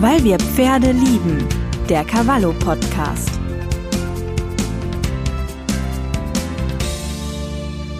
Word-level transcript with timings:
Weil 0.00 0.22
wir 0.22 0.38
Pferde 0.38 0.92
lieben. 0.92 1.44
Der 1.88 2.04
Cavallo 2.04 2.52
Podcast. 2.52 3.30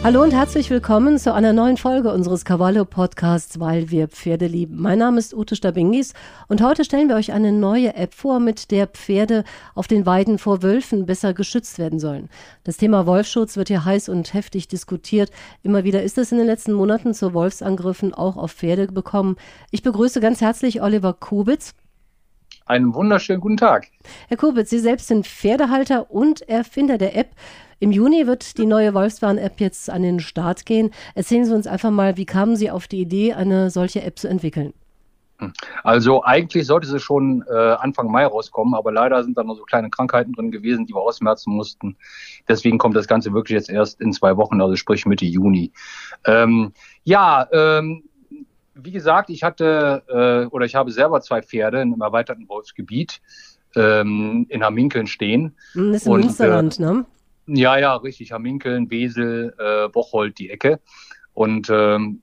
Hallo 0.04 0.22
und 0.22 0.32
herzlich 0.32 0.70
willkommen 0.70 1.18
zu 1.18 1.34
einer 1.34 1.52
neuen 1.52 1.76
Folge 1.76 2.12
unseres 2.12 2.44
Cavallo 2.44 2.84
Podcasts, 2.84 3.58
weil 3.58 3.90
wir 3.90 4.06
Pferde 4.06 4.46
lieben. 4.46 4.80
Mein 4.80 5.00
Name 5.00 5.18
ist 5.18 5.34
Ute 5.34 5.56
Stabingis 5.56 6.14
und 6.46 6.62
heute 6.62 6.84
stellen 6.84 7.08
wir 7.08 7.16
euch 7.16 7.32
eine 7.32 7.50
neue 7.50 7.96
App 7.96 8.14
vor, 8.14 8.38
mit 8.38 8.70
der 8.70 8.86
Pferde 8.86 9.42
auf 9.74 9.88
den 9.88 10.06
Weiden 10.06 10.38
vor 10.38 10.62
Wölfen 10.62 11.04
besser 11.04 11.34
geschützt 11.34 11.80
werden 11.80 11.98
sollen. 11.98 12.28
Das 12.62 12.76
Thema 12.76 13.06
Wolfschutz 13.06 13.56
wird 13.56 13.66
hier 13.66 13.84
heiß 13.84 14.08
und 14.08 14.34
heftig 14.34 14.68
diskutiert. 14.68 15.32
Immer 15.64 15.82
wieder 15.82 16.04
ist 16.04 16.16
es 16.16 16.30
in 16.30 16.38
den 16.38 16.46
letzten 16.46 16.74
Monaten 16.74 17.12
zu 17.12 17.34
Wolfsangriffen 17.34 18.14
auch 18.14 18.36
auf 18.36 18.52
Pferde 18.52 18.86
gekommen. 18.86 19.34
Ich 19.72 19.82
begrüße 19.82 20.20
ganz 20.20 20.40
herzlich 20.40 20.80
Oliver 20.80 21.12
Kubitz. 21.12 21.74
Einen 22.68 22.94
wunderschönen 22.94 23.40
guten 23.40 23.56
Tag. 23.56 23.88
Herr 24.28 24.36
Kubitz, 24.36 24.68
Sie 24.68 24.78
selbst 24.78 25.08
sind 25.08 25.26
Pferdehalter 25.26 26.10
und 26.10 26.46
Erfinder 26.50 26.98
der 26.98 27.16
App. 27.16 27.30
Im 27.80 27.92
Juni 27.92 28.26
wird 28.26 28.58
die 28.58 28.66
neue 28.66 28.92
Wolfsbahn-App 28.92 29.58
jetzt 29.58 29.88
an 29.88 30.02
den 30.02 30.20
Start 30.20 30.66
gehen. 30.66 30.90
Erzählen 31.14 31.46
Sie 31.46 31.54
uns 31.54 31.66
einfach 31.66 31.90
mal, 31.90 32.18
wie 32.18 32.26
kamen 32.26 32.56
Sie 32.56 32.70
auf 32.70 32.86
die 32.86 33.00
Idee, 33.00 33.32
eine 33.32 33.70
solche 33.70 34.02
App 34.02 34.18
zu 34.18 34.28
entwickeln? 34.28 34.74
Also 35.84 36.24
eigentlich 36.24 36.66
sollte 36.66 36.88
sie 36.88 36.98
schon 36.98 37.44
äh, 37.48 37.54
Anfang 37.54 38.10
Mai 38.10 38.26
rauskommen, 38.26 38.74
aber 38.74 38.90
leider 38.90 39.22
sind 39.22 39.38
da 39.38 39.44
noch 39.44 39.54
so 39.54 39.62
kleine 39.62 39.88
Krankheiten 39.88 40.32
drin 40.32 40.50
gewesen, 40.50 40.84
die 40.84 40.92
wir 40.92 41.00
ausmerzen 41.00 41.54
mussten. 41.54 41.96
Deswegen 42.48 42.76
kommt 42.76 42.96
das 42.96 43.06
Ganze 43.06 43.32
wirklich 43.32 43.54
jetzt 43.54 43.70
erst 43.70 44.00
in 44.00 44.12
zwei 44.12 44.36
Wochen, 44.36 44.60
also 44.60 44.74
sprich 44.74 45.06
Mitte 45.06 45.24
Juni. 45.24 45.72
Ähm, 46.26 46.72
ja, 47.04 47.46
ähm, 47.52 48.07
wie 48.80 48.92
gesagt, 48.92 49.30
ich 49.30 49.42
hatte 49.42 50.02
äh, 50.08 50.46
oder 50.46 50.64
ich 50.64 50.74
habe 50.74 50.90
selber 50.90 51.20
zwei 51.20 51.42
Pferde 51.42 51.80
in 51.80 51.92
einem 51.92 52.00
erweiterten 52.00 52.48
Wolfsgebiet 52.48 53.20
ähm, 53.74 54.46
in 54.48 54.64
Haminkeln 54.64 55.06
stehen. 55.06 55.56
Das 55.74 55.96
ist 55.96 56.06
im 56.06 56.12
und, 56.12 56.20
Münsterland, 56.20 56.78
äh, 56.78 56.82
ne? 56.82 57.06
Ja, 57.46 57.78
ja, 57.78 57.96
richtig. 57.96 58.32
Haminkeln, 58.32 58.90
Wesel, 58.90 59.54
äh, 59.58 59.88
Bocholt, 59.88 60.38
die 60.38 60.50
Ecke. 60.50 60.80
Und 61.32 61.70
ähm, 61.70 62.20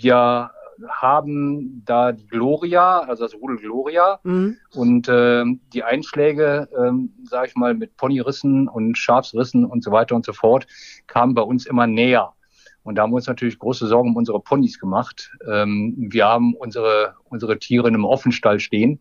wir 0.00 0.50
haben 0.88 1.82
da 1.84 2.12
die 2.12 2.26
Gloria, 2.26 3.00
also 3.00 3.24
das 3.24 3.34
Rudel 3.34 3.56
Gloria. 3.56 4.20
Mhm. 4.22 4.56
Und 4.74 5.08
ähm, 5.10 5.60
die 5.72 5.82
Einschläge, 5.82 6.68
ähm, 6.78 7.14
sage 7.24 7.48
ich 7.48 7.56
mal, 7.56 7.74
mit 7.74 7.96
Ponyrissen 7.96 8.68
und 8.68 8.96
Schafsrissen 8.96 9.64
und 9.64 9.82
so 9.82 9.90
weiter 9.90 10.14
und 10.14 10.24
so 10.24 10.32
fort, 10.32 10.66
kamen 11.06 11.34
bei 11.34 11.42
uns 11.42 11.66
immer 11.66 11.86
näher. 11.86 12.34
Und 12.82 12.94
da 12.94 13.02
haben 13.02 13.10
wir 13.10 13.16
uns 13.16 13.26
natürlich 13.26 13.58
große 13.58 13.86
Sorgen 13.86 14.10
um 14.10 14.16
unsere 14.16 14.40
Ponys 14.40 14.78
gemacht. 14.78 15.30
Ähm, 15.50 15.94
wir 15.98 16.26
haben 16.26 16.54
unsere, 16.54 17.14
unsere 17.24 17.58
Tiere 17.58 17.88
in 17.88 17.94
einem 17.94 18.04
Offenstall 18.04 18.60
stehen. 18.60 19.00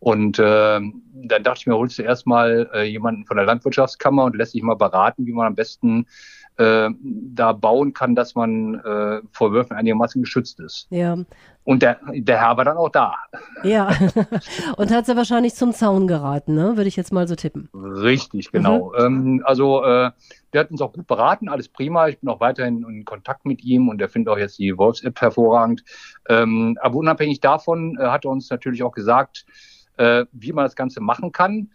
Und 0.00 0.38
äh, 0.38 0.80
dann 0.82 1.42
dachte 1.42 1.60
ich 1.60 1.66
mir, 1.66 1.76
holst 1.76 1.98
du 1.98 2.02
erstmal 2.02 2.70
äh, 2.72 2.84
jemanden 2.84 3.26
von 3.26 3.36
der 3.36 3.46
Landwirtschaftskammer 3.46 4.24
und 4.24 4.36
lässt 4.36 4.52
sich 4.52 4.62
mal 4.62 4.76
beraten, 4.76 5.26
wie 5.26 5.32
man 5.32 5.48
am 5.48 5.54
besten 5.56 6.06
äh, 6.56 6.90
da 7.00 7.52
bauen 7.52 7.92
kann, 7.92 8.14
dass 8.14 8.34
man 8.34 8.74
äh, 8.76 9.22
vor 9.32 9.52
Würfen 9.52 9.76
einigermaßen 9.76 10.22
geschützt 10.22 10.60
ist. 10.60 10.86
Ja. 10.90 11.16
Und 11.64 11.82
der, 11.82 12.00
der 12.12 12.40
Herr 12.40 12.56
war 12.56 12.64
dann 12.64 12.76
auch 12.76 12.88
da. 12.88 13.14
Ja, 13.62 13.90
und 14.76 14.90
hat 14.90 15.06
sie 15.06 15.16
wahrscheinlich 15.16 15.54
zum 15.54 15.72
Zaun 15.72 16.06
geraten, 16.06 16.54
ne? 16.54 16.76
würde 16.76 16.88
ich 16.88 16.96
jetzt 16.96 17.12
mal 17.12 17.28
so 17.28 17.36
tippen. 17.36 17.68
Richtig, 17.74 18.50
genau. 18.52 18.92
Mhm. 18.98 19.04
Ähm, 19.04 19.42
also 19.44 19.84
äh, 19.84 20.10
der 20.52 20.62
hat 20.62 20.70
uns 20.70 20.80
auch 20.80 20.92
gut 20.92 21.06
beraten, 21.06 21.48
alles 21.48 21.68
prima. 21.68 22.08
Ich 22.08 22.18
bin 22.18 22.28
auch 22.28 22.40
weiterhin 22.40 22.84
in 22.88 23.04
Kontakt 23.04 23.44
mit 23.44 23.62
ihm 23.64 23.88
und 23.88 24.00
er 24.00 24.08
findet 24.08 24.32
auch 24.32 24.38
jetzt 24.38 24.58
die 24.58 24.76
Wolfs-App 24.76 25.20
hervorragend. 25.20 25.84
Ähm, 26.28 26.78
aber 26.80 26.96
unabhängig 26.96 27.40
davon 27.40 27.98
äh, 27.98 28.06
hat 28.06 28.24
er 28.24 28.30
uns 28.30 28.50
natürlich 28.50 28.82
auch 28.82 28.92
gesagt, 28.92 29.46
äh, 29.96 30.24
wie 30.32 30.52
man 30.52 30.64
das 30.64 30.76
Ganze 30.76 31.00
machen 31.00 31.32
kann. 31.32 31.70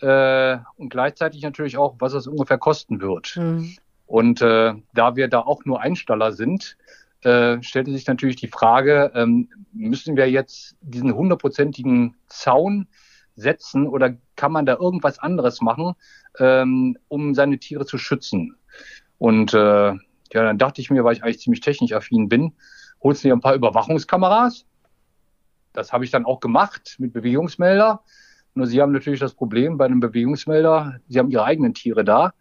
Äh, 0.00 0.58
und 0.76 0.90
gleichzeitig 0.90 1.42
natürlich 1.42 1.76
auch, 1.76 1.96
was 1.98 2.12
es 2.12 2.26
ungefähr 2.26 2.58
kosten 2.58 3.00
wird. 3.00 3.36
Mhm. 3.36 3.76
Und 4.06 4.42
äh, 4.42 4.74
da 4.94 5.16
wir 5.16 5.28
da 5.28 5.40
auch 5.40 5.64
nur 5.64 5.80
Einstaller 5.80 6.32
sind, 6.32 6.76
äh, 7.22 7.60
stellte 7.62 7.90
sich 7.90 8.06
natürlich 8.06 8.36
die 8.36 8.48
Frage, 8.48 9.10
ähm, 9.14 9.48
müssen 9.72 10.16
wir 10.16 10.30
jetzt 10.30 10.76
diesen 10.80 11.14
hundertprozentigen 11.14 12.16
Zaun 12.28 12.88
setzen 13.34 13.86
oder 13.86 14.16
kann 14.38 14.52
man 14.52 14.64
da 14.64 14.76
irgendwas 14.76 15.18
anderes 15.18 15.60
machen, 15.60 15.94
ähm, 16.38 16.96
um 17.08 17.34
seine 17.34 17.58
Tiere 17.58 17.84
zu 17.84 17.98
schützen? 17.98 18.56
Und 19.18 19.52
äh, 19.52 19.58
ja, 19.58 19.98
dann 20.32 20.56
dachte 20.56 20.80
ich 20.80 20.90
mir, 20.90 21.04
weil 21.04 21.14
ich 21.14 21.22
eigentlich 21.22 21.40
ziemlich 21.40 21.60
technisch 21.60 21.92
affin 21.92 22.28
bin, 22.28 22.54
holst 23.02 23.22
du 23.22 23.28
dir 23.28 23.34
ein 23.34 23.40
paar 23.40 23.54
Überwachungskameras. 23.54 24.64
Das 25.72 25.92
habe 25.92 26.04
ich 26.04 26.10
dann 26.10 26.24
auch 26.24 26.40
gemacht 26.40 26.96
mit 26.98 27.12
Bewegungsmelder. 27.12 28.02
Nur 28.54 28.66
sie 28.66 28.80
haben 28.80 28.92
natürlich 28.92 29.20
das 29.20 29.34
Problem 29.34 29.76
bei 29.76 29.84
einem 29.84 30.00
Bewegungsmelder, 30.00 31.00
sie 31.08 31.18
haben 31.18 31.30
ihre 31.30 31.44
eigenen 31.44 31.74
Tiere 31.74 32.04
da 32.04 32.32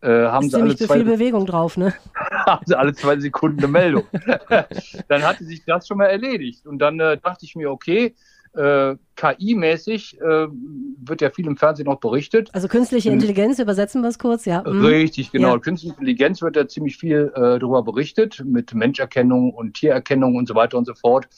äh, 0.00 0.26
haben 0.26 0.46
ist 0.46 0.52
sie 0.52 0.60
alle 0.60 0.76
zwei, 0.76 0.94
viel 0.94 1.04
Bewegung 1.04 1.46
drauf, 1.46 1.76
ne? 1.76 1.92
haben 2.46 2.64
sie 2.66 2.78
alle 2.78 2.94
zwei 2.94 3.18
Sekunden 3.18 3.58
eine 3.58 3.68
Meldung. 3.68 4.04
dann 5.08 5.22
hatte 5.22 5.44
sich 5.44 5.64
das 5.64 5.88
schon 5.88 5.98
mal 5.98 6.06
erledigt. 6.06 6.66
Und 6.66 6.78
dann 6.78 7.00
äh, 7.00 7.18
dachte 7.18 7.44
ich 7.44 7.56
mir, 7.56 7.70
okay, 7.70 8.14
äh, 8.58 8.96
KI-mäßig 9.16 10.20
äh, 10.20 10.48
wird 10.50 11.20
ja 11.20 11.30
viel 11.30 11.46
im 11.46 11.56
Fernsehen 11.56 11.88
auch 11.88 12.00
berichtet. 12.00 12.50
Also 12.52 12.66
künstliche 12.66 13.10
Intelligenz, 13.10 13.58
übersetzen 13.58 14.02
wir 14.02 14.08
es 14.08 14.18
kurz, 14.18 14.44
ja. 14.44 14.62
Mhm. 14.66 14.84
Richtig, 14.84 15.30
genau. 15.30 15.54
Ja. 15.54 15.58
Künstliche 15.58 15.94
Intelligenz 15.94 16.42
wird 16.42 16.56
ja 16.56 16.66
ziemlich 16.66 16.96
viel 16.96 17.32
äh, 17.34 17.58
darüber 17.58 17.82
berichtet, 17.82 18.42
mit 18.44 18.74
Menscherkennung 18.74 19.52
und 19.52 19.74
Tiererkennung 19.74 20.36
und 20.36 20.48
so 20.48 20.54
weiter 20.54 20.76
und 20.76 20.86
so 20.86 20.94
fort. 20.94 21.28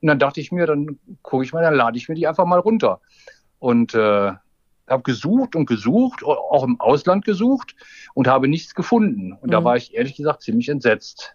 Und 0.00 0.06
dann 0.06 0.18
dachte 0.18 0.40
ich 0.40 0.52
mir, 0.52 0.66
dann 0.66 0.98
gucke 1.22 1.44
ich 1.44 1.52
mal, 1.52 1.62
dann 1.62 1.74
lade 1.74 1.98
ich 1.98 2.08
mir 2.08 2.14
die 2.14 2.28
einfach 2.28 2.46
mal 2.46 2.60
runter. 2.60 3.00
Und 3.58 3.94
äh, 3.94 4.32
habe 4.88 5.02
gesucht 5.02 5.56
und 5.56 5.66
gesucht, 5.66 6.24
auch 6.24 6.64
im 6.64 6.80
Ausland 6.80 7.24
gesucht 7.24 7.74
und 8.14 8.28
habe 8.28 8.48
nichts 8.48 8.74
gefunden. 8.74 9.32
Und 9.32 9.48
mhm. 9.48 9.50
da 9.50 9.64
war 9.64 9.76
ich 9.76 9.94
ehrlich 9.94 10.16
gesagt 10.16 10.42
ziemlich 10.42 10.68
entsetzt. 10.68 11.34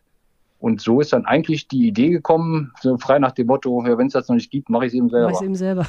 Und 0.63 0.79
so 0.79 1.01
ist 1.01 1.11
dann 1.11 1.25
eigentlich 1.25 1.67
die 1.67 1.89
Idee 1.89 2.07
gekommen, 2.07 2.71
so 2.79 2.97
frei 2.97 3.19
nach 3.19 3.33
dem 3.33 3.47
Motto, 3.47 3.85
ja, 3.85 3.97
wenn 3.97 4.07
es 4.07 4.13
das 4.13 4.29
noch 4.29 4.35
nicht 4.35 4.49
gibt, 4.49 4.69
mache 4.69 4.85
ich 4.85 4.93
es 4.93 4.97
eben 4.97 5.09
selber. 5.09 5.29
Mach 5.29 5.41
ich 5.41 5.45
eben 5.45 5.55
selber. 5.55 5.85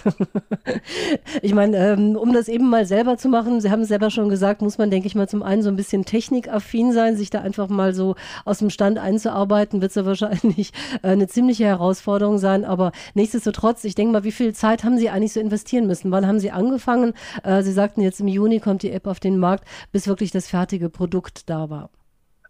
ich 1.42 1.54
meine, 1.54 1.76
ähm, 1.76 2.16
um 2.16 2.32
das 2.32 2.48
eben 2.48 2.68
mal 2.68 2.84
selber 2.84 3.16
zu 3.16 3.28
machen, 3.28 3.60
Sie 3.60 3.70
haben 3.70 3.82
es 3.82 3.88
selber 3.88 4.10
schon 4.10 4.28
gesagt, 4.28 4.62
muss 4.62 4.76
man, 4.76 4.90
denke 4.90 5.06
ich 5.06 5.14
mal, 5.14 5.28
zum 5.28 5.44
einen 5.44 5.62
so 5.62 5.68
ein 5.68 5.76
bisschen 5.76 6.04
technikaffin 6.04 6.90
sein, 6.90 7.14
sich 7.16 7.30
da 7.30 7.40
einfach 7.40 7.68
mal 7.68 7.94
so 7.94 8.16
aus 8.44 8.58
dem 8.58 8.68
Stand 8.68 8.98
einzuarbeiten, 8.98 9.80
wird 9.80 9.90
es 9.90 9.94
ja 9.94 10.06
wahrscheinlich 10.06 10.72
äh, 11.04 11.10
eine 11.10 11.28
ziemliche 11.28 11.66
Herausforderung 11.66 12.38
sein. 12.38 12.64
Aber 12.64 12.90
nichtsdestotrotz, 13.14 13.84
ich 13.84 13.94
denke 13.94 14.12
mal, 14.12 14.24
wie 14.24 14.32
viel 14.32 14.54
Zeit 14.54 14.82
haben 14.82 14.98
Sie 14.98 15.08
eigentlich 15.08 15.34
so 15.34 15.38
investieren 15.38 15.86
müssen? 15.86 16.10
Wann 16.10 16.26
haben 16.26 16.40
Sie 16.40 16.50
angefangen? 16.50 17.12
Äh, 17.44 17.62
Sie 17.62 17.72
sagten 17.72 18.00
jetzt 18.00 18.18
im 18.18 18.26
Juni 18.26 18.58
kommt 18.58 18.82
die 18.82 18.90
App 18.90 19.06
auf 19.06 19.20
den 19.20 19.38
Markt, 19.38 19.68
bis 19.92 20.08
wirklich 20.08 20.32
das 20.32 20.48
fertige 20.48 20.88
Produkt 20.88 21.48
da 21.48 21.70
war. 21.70 21.90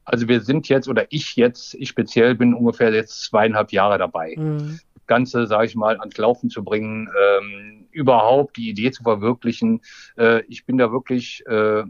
Also 0.04 0.28
wir 0.28 0.41
sind 0.41 0.69
jetzt, 0.69 0.88
oder 0.88 1.06
ich 1.10 1.37
jetzt, 1.37 1.75
ich 1.75 1.88
speziell 1.88 2.34
bin 2.34 2.54
ungefähr 2.54 2.92
jetzt 2.92 3.22
zweieinhalb 3.22 3.72
Jahre 3.72 3.98
dabei. 3.98 4.34
Mhm. 4.37 4.81
Ganze, 5.06 5.47
sage 5.47 5.66
ich 5.66 5.75
mal, 5.75 5.98
ans 5.98 6.16
Laufen 6.16 6.48
zu 6.48 6.65
bringen, 6.65 7.09
ähm, 7.09 7.87
überhaupt 7.91 8.56
die 8.56 8.70
Idee 8.70 8.91
zu 8.91 9.03
verwirklichen. 9.03 9.81
Äh, 10.16 10.42
ich 10.48 10.65
bin 10.65 10.78
da 10.78 10.92
wirklich 10.92 11.44
äh, 11.47 11.84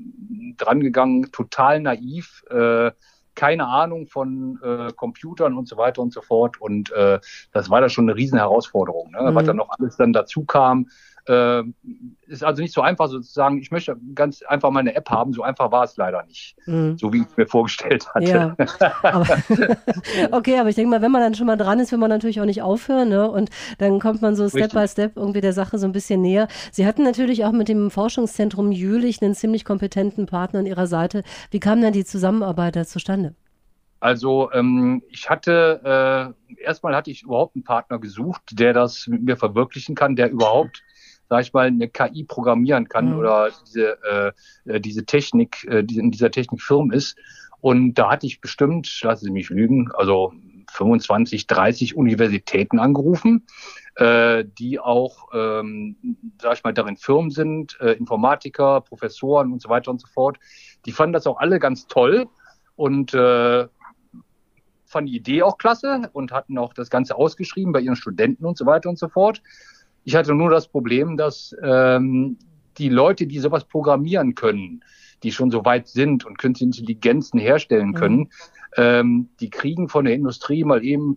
dran 0.56 0.80
gegangen, 0.80 1.30
total 1.30 1.80
naiv, 1.80 2.44
äh, 2.50 2.90
keine 3.34 3.66
Ahnung 3.66 4.06
von 4.06 4.60
äh, 4.62 4.92
Computern 4.94 5.56
und 5.56 5.68
so 5.68 5.76
weiter 5.76 6.02
und 6.02 6.12
so 6.12 6.22
fort. 6.22 6.60
Und 6.60 6.92
äh, 6.92 7.20
das 7.52 7.70
war 7.70 7.80
da 7.80 7.88
schon 7.88 8.08
eine 8.08 8.16
riesen 8.16 8.38
Herausforderung, 8.38 9.10
ne? 9.12 9.30
Mhm. 9.30 9.34
was 9.34 9.46
dann 9.46 9.56
noch 9.56 9.70
alles 9.70 9.96
dann 9.96 10.12
dazu 10.12 10.44
kam. 10.44 10.88
Äh, 11.26 11.62
ist 12.26 12.44
also 12.44 12.60
nicht 12.60 12.74
so 12.74 12.82
einfach 12.82 13.08
sozusagen, 13.08 13.58
ich 13.58 13.70
möchte 13.70 13.96
ganz 14.14 14.42
einfach 14.42 14.70
mal 14.70 14.80
eine 14.80 14.94
App 14.94 15.08
haben, 15.08 15.32
so 15.32 15.42
einfach 15.42 15.70
war 15.72 15.84
es 15.84 15.96
leider 15.96 16.22
nicht, 16.24 16.56
mhm. 16.66 16.98
so 16.98 17.12
wie 17.12 17.18
ich 17.18 17.26
es 17.26 17.36
mir 17.36 17.46
vorgestellt 17.46 18.06
hatte. 18.14 18.26
Ja, 18.26 18.56
aber, 19.02 19.38
okay, 20.32 20.58
aber 20.58 20.68
ich 20.68 20.74
denke 20.74 20.90
mal, 20.90 21.02
wenn 21.02 21.12
man 21.12 21.22
dann 21.22 21.34
schon 21.34 21.46
mal 21.46 21.56
dran 21.56 21.80
ist, 21.80 21.92
will 21.92 21.98
man 21.98 22.10
natürlich 22.10 22.40
auch 22.40 22.46
nicht 22.46 22.62
aufhören 22.62 23.08
ne? 23.08 23.30
und 23.30 23.50
dann 23.78 24.00
kommt 24.00 24.20
man 24.22 24.36
so 24.36 24.48
Step 24.48 24.74
Richtig. 24.74 24.80
by 24.80 24.88
Step 24.88 25.16
irgendwie 25.16 25.40
der 25.40 25.52
Sache 25.52 25.78
so 25.78 25.86
ein 25.86 25.92
bisschen 25.92 26.20
näher. 26.20 26.48
Sie 26.72 26.86
hatten 26.86 27.02
natürlich 27.02 27.44
auch 27.44 27.52
mit 27.52 27.68
dem 27.68 27.90
Forschungszentrum 27.90 28.70
Jülich 28.72 29.22
einen 29.22 29.34
ziemlich 29.34 29.64
kompetenten 29.64 30.26
Partner 30.26 30.60
an 30.60 30.66
Ihrer 30.66 30.86
Seite. 30.86 31.22
Wie 31.50 31.60
kam 31.60 31.80
denn 31.80 31.92
die 31.92 32.04
Zusammenarbeit 32.04 32.76
da 32.76 32.84
zustande? 32.84 33.34
Also 34.04 34.52
ähm, 34.52 35.02
ich 35.08 35.30
hatte, 35.30 36.34
äh, 36.52 36.62
erstmal 36.62 36.94
hatte 36.94 37.10
ich 37.10 37.22
überhaupt 37.22 37.56
einen 37.56 37.64
Partner 37.64 37.98
gesucht, 37.98 38.42
der 38.52 38.74
das 38.74 39.06
mit 39.06 39.22
mir 39.22 39.38
verwirklichen 39.38 39.94
kann, 39.94 40.14
der 40.14 40.30
überhaupt 40.30 40.83
sag 41.28 41.42
ich 41.42 41.52
mal, 41.52 41.66
eine 41.66 41.88
KI 41.88 42.24
programmieren 42.24 42.88
kann 42.88 43.12
mhm. 43.12 43.18
oder 43.18 43.50
diese, 43.66 43.98
äh, 44.02 44.32
äh, 44.70 44.80
diese 44.80 45.04
Technik, 45.04 45.64
äh, 45.64 45.82
die 45.82 45.98
in 45.98 46.10
dieser 46.10 46.30
Technik 46.30 46.62
firm 46.62 46.90
ist. 46.90 47.16
Und 47.60 47.94
da 47.94 48.10
hatte 48.10 48.26
ich 48.26 48.40
bestimmt, 48.40 49.00
lassen 49.02 49.24
Sie 49.24 49.30
mich 49.30 49.48
lügen, 49.48 49.90
also 49.94 50.32
25, 50.70 51.46
30 51.46 51.96
Universitäten 51.96 52.78
angerufen, 52.78 53.46
äh, 53.96 54.44
die 54.58 54.80
auch, 54.80 55.28
ähm, 55.32 55.96
sag 56.40 56.58
ich 56.58 56.64
mal, 56.64 56.74
darin 56.74 56.96
Firmen 56.96 57.30
sind, 57.30 57.78
äh, 57.80 57.92
Informatiker, 57.92 58.80
Professoren 58.80 59.52
und 59.52 59.62
so 59.62 59.68
weiter 59.68 59.90
und 59.90 60.00
so 60.00 60.08
fort. 60.08 60.38
Die 60.84 60.92
fanden 60.92 61.12
das 61.12 61.26
auch 61.26 61.38
alle 61.38 61.58
ganz 61.58 61.86
toll 61.86 62.26
und 62.76 63.14
äh, 63.14 63.66
fanden 64.84 65.10
die 65.10 65.16
Idee 65.16 65.42
auch 65.42 65.58
klasse 65.58 66.10
und 66.12 66.32
hatten 66.32 66.58
auch 66.58 66.74
das 66.74 66.90
Ganze 66.90 67.16
ausgeschrieben 67.16 67.72
bei 67.72 67.80
ihren 67.80 67.96
Studenten 67.96 68.44
und 68.44 68.58
so 68.58 68.66
weiter 68.66 68.88
und 68.88 68.98
so 68.98 69.08
fort. 69.08 69.42
Ich 70.04 70.14
hatte 70.14 70.34
nur 70.34 70.50
das 70.50 70.68
Problem, 70.68 71.16
dass 71.16 71.54
ähm, 71.62 72.38
die 72.78 72.88
Leute, 72.88 73.26
die 73.26 73.38
sowas 73.38 73.64
programmieren 73.64 74.34
können, 74.34 74.84
die 75.22 75.32
schon 75.32 75.50
so 75.50 75.64
weit 75.64 75.88
sind 75.88 76.24
und 76.24 76.38
künstliche 76.38 76.66
Intelligenzen 76.80 77.40
herstellen 77.40 77.88
mhm. 77.88 77.94
können, 77.94 78.18
mhm. 78.18 78.28
ähm, 78.76 79.28
die 79.40 79.50
kriegen 79.50 79.88
von 79.88 80.04
der 80.04 80.14
Industrie 80.14 80.64
mal 80.64 80.84
eben 80.84 81.16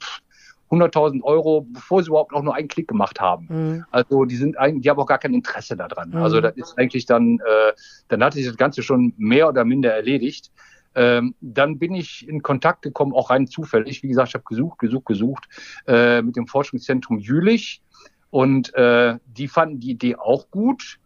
100.000 0.69 1.23
Euro, 1.23 1.65
bevor 1.69 2.03
sie 2.03 2.09
überhaupt 2.09 2.33
auch 2.33 2.43
nur 2.43 2.55
einen 2.55 2.67
Klick 2.67 2.87
gemacht 2.87 3.19
haben. 3.19 3.47
Mhm. 3.49 3.85
Also 3.91 4.25
die 4.25 4.35
sind 4.35 4.57
eigentlich, 4.57 4.83
die 4.83 4.89
haben 4.89 4.99
auch 4.99 5.07
gar 5.07 5.19
kein 5.19 5.33
Interesse 5.33 5.77
daran. 5.77 6.09
Mhm. 6.09 6.17
Also 6.17 6.41
das 6.41 6.55
ist 6.55 6.77
eigentlich 6.77 7.05
dann, 7.05 7.39
äh, 7.39 7.73
dann 8.09 8.23
hat 8.23 8.33
sich 8.33 8.45
das 8.45 8.57
Ganze 8.57 8.83
schon 8.83 9.13
mehr 9.17 9.47
oder 9.47 9.63
minder 9.63 9.93
erledigt. 9.93 10.51
Ähm, 10.95 11.35
dann 11.41 11.77
bin 11.77 11.93
ich 11.93 12.27
in 12.27 12.41
Kontakt 12.41 12.81
gekommen, 12.81 13.13
auch 13.13 13.29
rein 13.29 13.47
zufällig. 13.47 14.03
Wie 14.03 14.07
gesagt, 14.07 14.29
ich 14.29 14.33
habe 14.33 14.45
gesucht, 14.45 14.79
gesucht, 14.79 15.05
gesucht 15.05 15.47
äh, 15.85 16.21
mit 16.21 16.35
dem 16.35 16.47
Forschungszentrum 16.47 17.19
Jülich 17.19 17.81
und 18.29 18.73
äh, 18.75 19.17
die 19.25 19.47
fanden 19.47 19.79
die 19.79 19.91
Idee 19.91 20.15
auch 20.15 20.49
gut. 20.51 20.99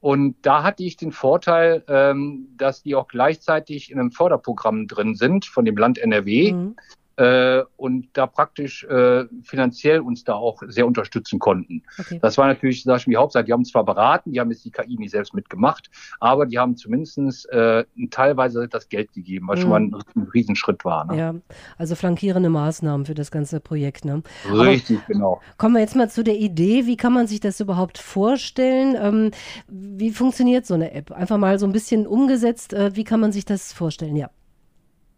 Und 0.00 0.34
da 0.42 0.64
hatte 0.64 0.82
ich 0.82 0.96
den 0.96 1.12
Vorteil, 1.12 1.84
ähm, 1.86 2.48
dass 2.56 2.82
die 2.82 2.96
auch 2.96 3.06
gleichzeitig 3.06 3.90
in 3.90 4.00
einem 4.00 4.10
Förderprogramm 4.10 4.88
drin 4.88 5.14
sind 5.14 5.44
von 5.44 5.64
dem 5.64 5.76
Land 5.76 5.98
NRW. 5.98 6.52
Mhm 6.52 6.76
äh, 7.16 7.62
und 7.76 8.08
da 8.14 8.26
praktisch 8.26 8.84
äh, 8.84 9.24
finanziell 9.42 10.00
uns 10.00 10.24
da 10.24 10.34
auch 10.34 10.62
sehr 10.66 10.86
unterstützen 10.86 11.38
konnten. 11.38 11.82
Okay. 11.98 12.18
Das 12.22 12.38
war 12.38 12.46
natürlich, 12.46 12.84
sag 12.84 13.00
ich 13.00 13.06
mal, 13.06 13.12
die 13.12 13.16
Hauptsache. 13.16 13.44
Die 13.44 13.52
haben 13.52 13.64
zwar 13.64 13.84
beraten, 13.84 14.32
die 14.32 14.40
haben 14.40 14.50
jetzt 14.50 14.64
die 14.64 14.70
KI 14.70 14.96
nicht 14.96 15.10
selbst 15.10 15.34
mitgemacht, 15.34 15.90
aber 16.20 16.46
die 16.46 16.58
haben 16.58 16.76
zumindest 16.76 17.48
äh, 17.50 17.84
teilweise 18.10 18.68
das 18.68 18.88
Geld 18.88 19.12
gegeben, 19.12 19.48
was 19.48 19.58
mhm. 19.58 19.62
schon 19.62 19.70
mal 19.70 19.80
ein, 19.80 19.94
ein 20.16 20.28
Riesenschritt 20.34 20.84
war. 20.84 21.04
Ne? 21.06 21.18
Ja, 21.18 21.34
also 21.78 21.94
flankierende 21.94 22.50
Maßnahmen 22.50 23.06
für 23.06 23.14
das 23.14 23.30
ganze 23.30 23.60
Projekt. 23.60 24.04
Ne? 24.04 24.22
Richtig, 24.50 24.98
aber 24.98 25.06
genau. 25.06 25.40
Kommen 25.58 25.74
wir 25.74 25.80
jetzt 25.80 25.96
mal 25.96 26.10
zu 26.10 26.24
der 26.24 26.36
Idee, 26.36 26.86
wie 26.86 26.96
kann 26.96 27.12
man 27.12 27.26
sich 27.26 27.40
das 27.40 27.60
überhaupt 27.60 27.98
vorstellen? 27.98 28.96
Ähm, 28.98 29.30
wie 29.68 30.10
funktioniert 30.10 30.66
so 30.66 30.74
eine 30.74 30.92
App? 30.92 31.12
Einfach 31.12 31.38
mal 31.38 31.58
so 31.58 31.66
ein 31.66 31.72
bisschen 31.72 32.06
umgesetzt, 32.06 32.72
äh, 32.72 32.94
wie 32.96 33.04
kann 33.04 33.20
man 33.20 33.32
sich 33.32 33.44
das 33.44 33.72
vorstellen? 33.72 34.16
Ja. 34.16 34.30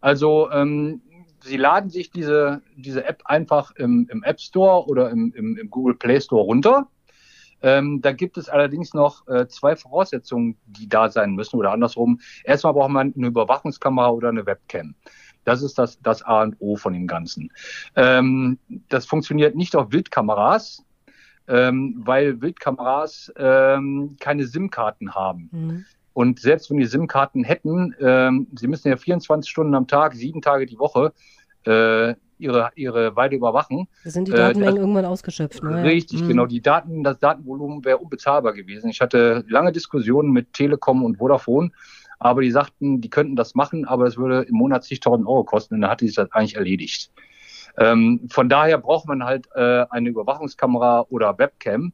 Also 0.01 0.51
ähm, 0.51 1.01
Sie 1.45 1.57
laden 1.57 1.91
sich 1.91 2.09
diese, 2.09 2.61
diese 2.75 3.05
App 3.05 3.21
einfach 3.25 3.71
im, 3.75 4.07
im 4.11 4.23
App 4.23 4.39
Store 4.41 4.87
oder 4.87 5.11
im, 5.11 5.31
im, 5.35 5.57
im 5.57 5.69
Google 5.69 5.95
Play 5.95 6.19
Store 6.19 6.43
runter. 6.43 6.87
Ähm, 7.61 8.01
da 8.01 8.11
gibt 8.11 8.37
es 8.37 8.49
allerdings 8.49 8.93
noch 8.93 9.27
äh, 9.27 9.47
zwei 9.47 9.75
Voraussetzungen, 9.75 10.57
die 10.65 10.89
da 10.89 11.09
sein 11.09 11.33
müssen 11.33 11.57
oder 11.57 11.71
andersrum. 11.71 12.19
Erstmal 12.43 12.73
braucht 12.73 12.89
man 12.89 13.13
eine 13.15 13.27
Überwachungskamera 13.27 14.09
oder 14.09 14.29
eine 14.29 14.45
Webcam. 14.45 14.95
Das 15.43 15.61
ist 15.61 15.77
das, 15.77 16.01
das 16.01 16.23
A 16.23 16.41
und 16.41 16.55
O 16.59 16.75
von 16.75 16.93
dem 16.93 17.05
Ganzen. 17.05 17.51
Ähm, 17.95 18.57
das 18.89 19.05
funktioniert 19.05 19.55
nicht 19.55 19.75
auf 19.75 19.91
Wildkameras, 19.91 20.83
ähm, 21.47 22.01
weil 22.03 22.41
Wildkameras 22.41 23.31
ähm, 23.37 24.17
keine 24.19 24.47
SIM-Karten 24.47 25.13
haben. 25.13 25.49
Mhm. 25.51 25.85
Und 26.15 26.39
selbst 26.39 26.71
wenn 26.71 26.77
die 26.77 26.85
SIM-Karten 26.85 27.43
hätten, 27.43 27.93
ähm, 27.99 28.47
sie 28.57 28.67
müssen 28.67 28.87
ja 28.87 28.95
24 28.95 29.51
Stunden 29.51 29.75
am 29.75 29.85
Tag, 29.85 30.13
sieben 30.15 30.41
Tage 30.41 30.65
die 30.65 30.79
Woche 30.79 31.11
äh, 31.65 32.15
ihre, 32.37 32.69
ihre 32.75 33.17
Weide 33.17 33.35
überwachen. 33.35 33.89
Da 34.05 34.09
sind 34.09 34.29
die 34.29 34.31
Datenmengen 34.31 34.77
äh, 34.77 34.79
irgendwann 34.79 35.03
ausgeschöpft. 35.03 35.61
Ne? 35.61 35.83
Richtig, 35.83 36.23
mhm. 36.23 36.29
genau. 36.29 36.45
Die 36.45 36.61
Daten, 36.61 37.03
das 37.03 37.19
Datenvolumen 37.19 37.83
wäre 37.83 37.97
unbezahlbar 37.97 38.53
gewesen. 38.53 38.89
Ich 38.89 39.01
hatte 39.01 39.43
lange 39.49 39.73
Diskussionen 39.73 40.31
mit 40.31 40.53
Telekom 40.53 41.03
und 41.03 41.17
Vodafone, 41.17 41.71
aber 42.17 42.41
die 42.41 42.51
sagten, 42.51 43.01
die 43.01 43.09
könnten 43.09 43.35
das 43.35 43.53
machen, 43.53 43.83
aber 43.83 44.05
es 44.05 44.15
würde 44.15 44.43
im 44.43 44.55
Monat 44.55 44.85
zigtausend 44.85 45.27
Euro 45.27 45.43
kosten 45.43 45.75
und 45.75 45.81
dann 45.81 45.91
hatte 45.91 46.05
sich 46.05 46.15
das 46.15 46.31
eigentlich 46.31 46.55
erledigt. 46.55 47.11
Ähm, 47.77 48.21
von 48.31 48.47
daher 48.47 48.77
braucht 48.77 49.05
man 49.05 49.25
halt 49.25 49.49
äh, 49.53 49.85
eine 49.89 50.07
Überwachungskamera 50.07 51.07
oder 51.09 51.37
Webcam. 51.37 51.91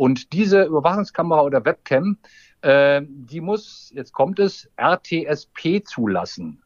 Und 0.00 0.32
diese 0.32 0.62
Überwachungskamera 0.62 1.42
oder 1.42 1.62
Webcam 1.62 2.16
äh, 2.62 3.02
die 3.06 3.42
muss, 3.42 3.92
jetzt 3.94 4.14
kommt 4.14 4.38
es, 4.38 4.66
RTSP 4.76 5.82
zulassen. 5.84 6.62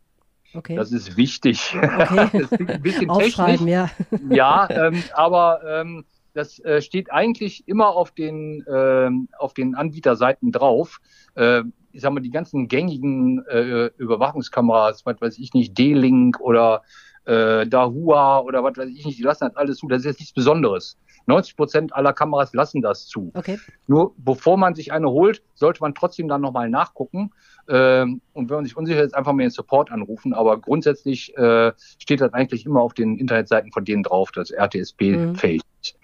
Okay. 0.54 0.76
Das 0.76 0.92
ist 0.92 1.16
wichtig. 1.16 1.74
Okay. 1.76 2.28
das 2.32 2.52
ist 2.52 2.70
ein 2.70 2.80
bisschen 2.80 3.10
Aufschreiben, 3.10 3.66
technisch. 3.66 3.90
ja. 4.30 4.68
Ja, 4.68 4.86
ähm, 4.86 5.02
aber 5.14 5.60
ähm, 5.66 6.04
das 6.32 6.60
äh, 6.60 6.80
steht 6.80 7.10
eigentlich 7.10 7.66
immer 7.66 7.88
auf 7.88 8.12
den, 8.12 8.64
äh, 8.68 9.10
auf 9.36 9.52
den 9.52 9.74
Anbieterseiten 9.74 10.52
drauf. 10.52 11.00
Äh, 11.34 11.62
ich 11.90 12.02
sag 12.02 12.12
mal, 12.12 12.20
die 12.20 12.30
ganzen 12.30 12.68
gängigen 12.68 13.44
äh, 13.46 13.86
Überwachungskameras, 13.96 15.04
was 15.06 15.20
weiß 15.20 15.38
ich 15.38 15.54
nicht, 15.54 15.76
D-Link 15.76 16.38
oder 16.40 16.82
äh, 17.24 17.66
Dahua 17.66 18.40
oder 18.40 18.62
was 18.62 18.76
weiß 18.76 18.90
ich 18.90 19.04
nicht, 19.04 19.18
die 19.18 19.22
lassen 19.22 19.46
das 19.48 19.56
alles 19.56 19.78
zu. 19.78 19.88
Das 19.88 20.00
ist 20.00 20.06
jetzt 20.06 20.20
nichts 20.20 20.34
Besonderes. 20.34 20.98
90 21.26 21.56
Prozent 21.56 21.94
aller 21.94 22.12
Kameras 22.12 22.52
lassen 22.52 22.82
das 22.82 23.06
zu. 23.06 23.30
Okay. 23.34 23.58
Nur 23.86 24.14
bevor 24.16 24.56
man 24.56 24.74
sich 24.74 24.92
eine 24.92 25.10
holt, 25.10 25.42
sollte 25.54 25.80
man 25.80 25.94
trotzdem 25.94 26.28
dann 26.28 26.40
nochmal 26.40 26.68
nachgucken. 26.68 27.30
Ähm, 27.68 28.20
und 28.32 28.50
wenn 28.50 28.56
man 28.56 28.64
sich 28.64 28.76
unsicher 28.76 29.02
ist, 29.02 29.14
einfach 29.14 29.32
mal 29.32 29.42
den 29.42 29.50
Support 29.50 29.90
anrufen. 29.90 30.34
Aber 30.34 30.60
grundsätzlich 30.60 31.36
äh, 31.36 31.72
steht 31.98 32.20
das 32.20 32.32
eigentlich 32.32 32.66
immer 32.66 32.80
auf 32.80 32.94
den 32.94 33.18
Internetseiten 33.18 33.72
von 33.72 33.84
denen 33.84 34.02
drauf, 34.02 34.32
dass 34.32 34.50
RTSP 34.50 35.02
mhm. 35.16 35.34
fähig 35.36 35.62
ist. 35.82 35.96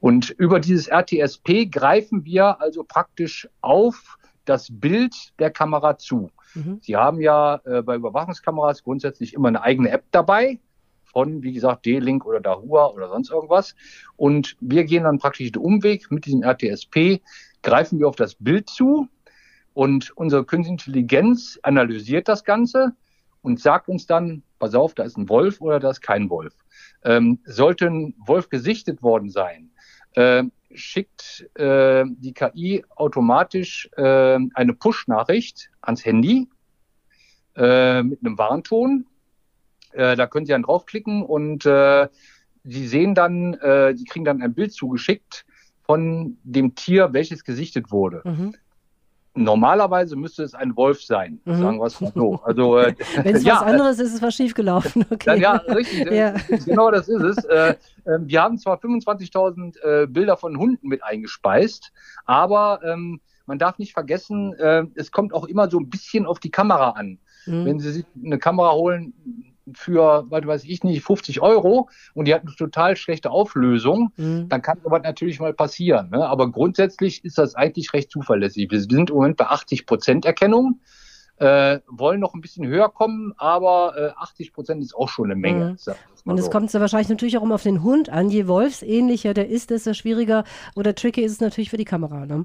Und 0.00 0.30
über 0.30 0.60
dieses 0.60 0.86
RTSP 0.88 1.66
greifen 1.66 2.24
wir 2.24 2.60
also 2.60 2.84
praktisch 2.84 3.48
auf 3.60 4.16
das 4.44 4.68
Bild 4.70 5.14
der 5.38 5.50
Kamera 5.50 5.98
zu. 5.98 6.30
Mhm. 6.54 6.78
Sie 6.82 6.96
haben 6.96 7.20
ja 7.20 7.60
äh, 7.64 7.82
bei 7.82 7.96
Überwachungskameras 7.96 8.82
grundsätzlich 8.82 9.34
immer 9.34 9.48
eine 9.48 9.62
eigene 9.62 9.90
App 9.90 10.04
dabei 10.10 10.58
von, 11.08 11.42
wie 11.42 11.52
gesagt, 11.52 11.86
D-Link 11.86 12.24
oder 12.26 12.40
Dahua 12.40 12.88
oder 12.88 13.08
sonst 13.08 13.30
irgendwas. 13.30 13.74
Und 14.16 14.56
wir 14.60 14.84
gehen 14.84 15.04
dann 15.04 15.18
praktisch 15.18 15.52
den 15.52 15.62
Umweg 15.62 16.10
mit 16.10 16.26
diesem 16.26 16.42
RTSP, 16.42 17.20
greifen 17.62 17.98
wir 17.98 18.08
auf 18.08 18.16
das 18.16 18.34
Bild 18.34 18.68
zu 18.68 19.08
und 19.74 20.10
unsere 20.16 20.44
Künstliche 20.44 20.72
Intelligenz 20.72 21.58
analysiert 21.62 22.28
das 22.28 22.44
Ganze 22.44 22.94
und 23.42 23.60
sagt 23.60 23.88
uns 23.88 24.06
dann, 24.06 24.42
pass 24.58 24.74
auf, 24.74 24.94
da 24.94 25.04
ist 25.04 25.16
ein 25.16 25.28
Wolf 25.28 25.60
oder 25.60 25.78
da 25.80 25.90
ist 25.90 26.00
kein 26.00 26.30
Wolf. 26.30 26.54
Ähm, 27.04 27.38
sollte 27.44 27.86
ein 27.86 28.14
Wolf 28.18 28.48
gesichtet 28.48 29.02
worden 29.02 29.30
sein, 29.30 29.70
äh, 30.14 30.44
schickt 30.72 31.48
äh, 31.54 32.04
die 32.06 32.32
KI 32.32 32.84
automatisch 32.96 33.88
äh, 33.96 34.38
eine 34.54 34.74
Push-Nachricht 34.74 35.70
ans 35.80 36.04
Handy 36.04 36.48
äh, 37.56 38.02
mit 38.02 38.24
einem 38.24 38.36
Warnton 38.36 39.06
äh, 39.92 40.16
da 40.16 40.26
können 40.26 40.46
Sie 40.46 40.52
dann 40.52 40.62
draufklicken 40.62 41.22
und 41.22 41.66
äh, 41.66 42.08
Sie 42.64 42.86
sehen 42.86 43.14
dann, 43.14 43.54
äh, 43.54 43.94
Sie 43.96 44.04
kriegen 44.04 44.24
dann 44.24 44.42
ein 44.42 44.54
Bild 44.54 44.72
zugeschickt 44.72 45.46
von 45.84 46.36
dem 46.44 46.74
Tier, 46.74 47.12
welches 47.12 47.44
gesichtet 47.44 47.90
wurde. 47.90 48.20
Mhm. 48.24 48.54
Normalerweise 49.34 50.16
müsste 50.16 50.42
es 50.42 50.54
ein 50.54 50.76
Wolf 50.76 51.02
sein, 51.02 51.40
mhm. 51.44 51.62
sagen 51.62 51.78
wir 51.78 51.86
es 51.86 52.00
mal 52.00 52.12
so. 52.14 52.40
Also, 52.42 52.78
äh, 52.78 52.94
Wenn 53.22 53.36
es 53.36 53.44
ja, 53.44 53.54
was 53.54 53.62
anderes 53.62 53.98
ist, 53.98 54.08
ist 54.08 54.14
es 54.14 54.22
was 54.22 54.34
schiefgelaufen. 54.34 55.04
Okay. 55.10 55.40
Ja, 55.40 55.52
richtig. 55.52 56.10
ja. 56.10 56.34
Genau 56.64 56.90
das 56.90 57.08
ist 57.08 57.22
es. 57.22 57.44
Äh, 57.44 57.70
äh, 58.04 58.18
wir 58.20 58.42
haben 58.42 58.58
zwar 58.58 58.78
25.000 58.78 59.80
äh, 59.82 60.06
Bilder 60.06 60.36
von 60.36 60.58
Hunden 60.58 60.88
mit 60.88 61.04
eingespeist, 61.04 61.92
aber 62.24 62.80
ähm, 62.84 63.20
man 63.46 63.58
darf 63.58 63.78
nicht 63.78 63.92
vergessen, 63.92 64.54
äh, 64.54 64.84
es 64.94 65.10
kommt 65.10 65.32
auch 65.32 65.46
immer 65.46 65.70
so 65.70 65.78
ein 65.78 65.88
bisschen 65.88 66.26
auf 66.26 66.40
die 66.40 66.50
Kamera 66.50 66.90
an. 66.90 67.18
Mhm. 67.46 67.64
Wenn 67.64 67.80
Sie 67.80 67.92
sich 67.92 68.04
eine 68.22 68.38
Kamera 68.38 68.72
holen, 68.72 69.14
für, 69.74 70.24
was 70.28 70.46
weiß 70.46 70.64
ich 70.64 70.84
nicht, 70.84 71.02
50 71.02 71.40
Euro 71.40 71.88
und 72.14 72.26
die 72.26 72.34
hat 72.34 72.42
eine 72.42 72.54
total 72.54 72.96
schlechte 72.96 73.30
Auflösung, 73.30 74.12
mhm. 74.16 74.48
dann 74.48 74.62
kann 74.62 74.78
sowas 74.82 75.02
natürlich 75.02 75.40
mal 75.40 75.54
passieren. 75.54 76.10
Ne? 76.10 76.26
Aber 76.26 76.50
grundsätzlich 76.50 77.24
ist 77.24 77.38
das 77.38 77.54
eigentlich 77.54 77.92
recht 77.92 78.10
zuverlässig. 78.10 78.70
Wir 78.70 78.80
sind 78.80 79.10
im 79.10 79.16
Moment 79.16 79.36
bei 79.36 79.46
80 79.46 79.86
Prozent 79.86 80.24
Erkennung. 80.24 80.80
Äh, 81.40 81.78
wollen 81.86 82.18
noch 82.18 82.34
ein 82.34 82.40
bisschen 82.40 82.66
höher 82.66 82.88
kommen, 82.88 83.32
aber 83.36 83.94
äh, 83.96 84.10
80 84.20 84.52
Prozent 84.52 84.82
ist 84.82 84.92
auch 84.92 85.08
schon 85.08 85.26
eine 85.26 85.36
Menge. 85.36 85.76
Mhm. 85.86 85.94
Und 86.24 86.38
es 86.38 86.46
so. 86.46 86.50
kommt 86.50 86.74
wahrscheinlich 86.74 87.08
natürlich 87.08 87.38
auch 87.38 87.44
immer 87.44 87.54
auf 87.54 87.62
den 87.62 87.84
Hund 87.84 88.08
an. 88.08 88.28
Je 88.28 88.48
wolfsähnlicher 88.48 89.34
der 89.34 89.48
ist, 89.48 89.70
desto 89.70 89.94
schwieriger 89.94 90.42
oder 90.74 90.96
tricky 90.96 91.22
ist 91.22 91.32
es 91.32 91.40
natürlich 91.40 91.70
für 91.70 91.76
die 91.76 91.84
Kamera. 91.84 92.26
Ne? 92.26 92.44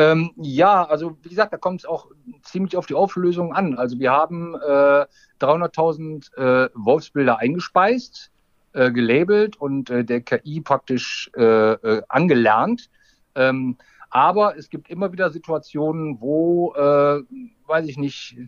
Ähm, 0.00 0.30
ja, 0.36 0.84
also 0.84 1.18
wie 1.20 1.28
gesagt, 1.28 1.52
da 1.52 1.58
kommt 1.58 1.80
es 1.80 1.84
auch 1.84 2.06
ziemlich 2.42 2.74
auf 2.78 2.86
die 2.86 2.94
Auflösung 2.94 3.52
an. 3.52 3.76
Also 3.76 3.98
wir 3.98 4.10
haben 4.10 4.54
äh, 4.54 5.04
300.000 5.40 6.36
äh, 6.38 6.70
Wolfsbilder 6.72 7.38
eingespeist, 7.38 8.30
äh, 8.72 8.90
gelabelt 8.92 9.60
und 9.60 9.90
äh, 9.90 10.02
der 10.02 10.22
KI 10.22 10.62
praktisch 10.62 11.30
äh, 11.36 11.42
äh, 11.42 12.02
angelernt. 12.08 12.88
Ähm, 13.34 13.76
aber 14.08 14.56
es 14.56 14.70
gibt 14.70 14.88
immer 14.88 15.12
wieder 15.12 15.28
Situationen, 15.28 16.18
wo, 16.22 16.72
äh, 16.72 17.20
weiß 17.66 17.86
ich 17.86 17.98
nicht, 17.98 18.38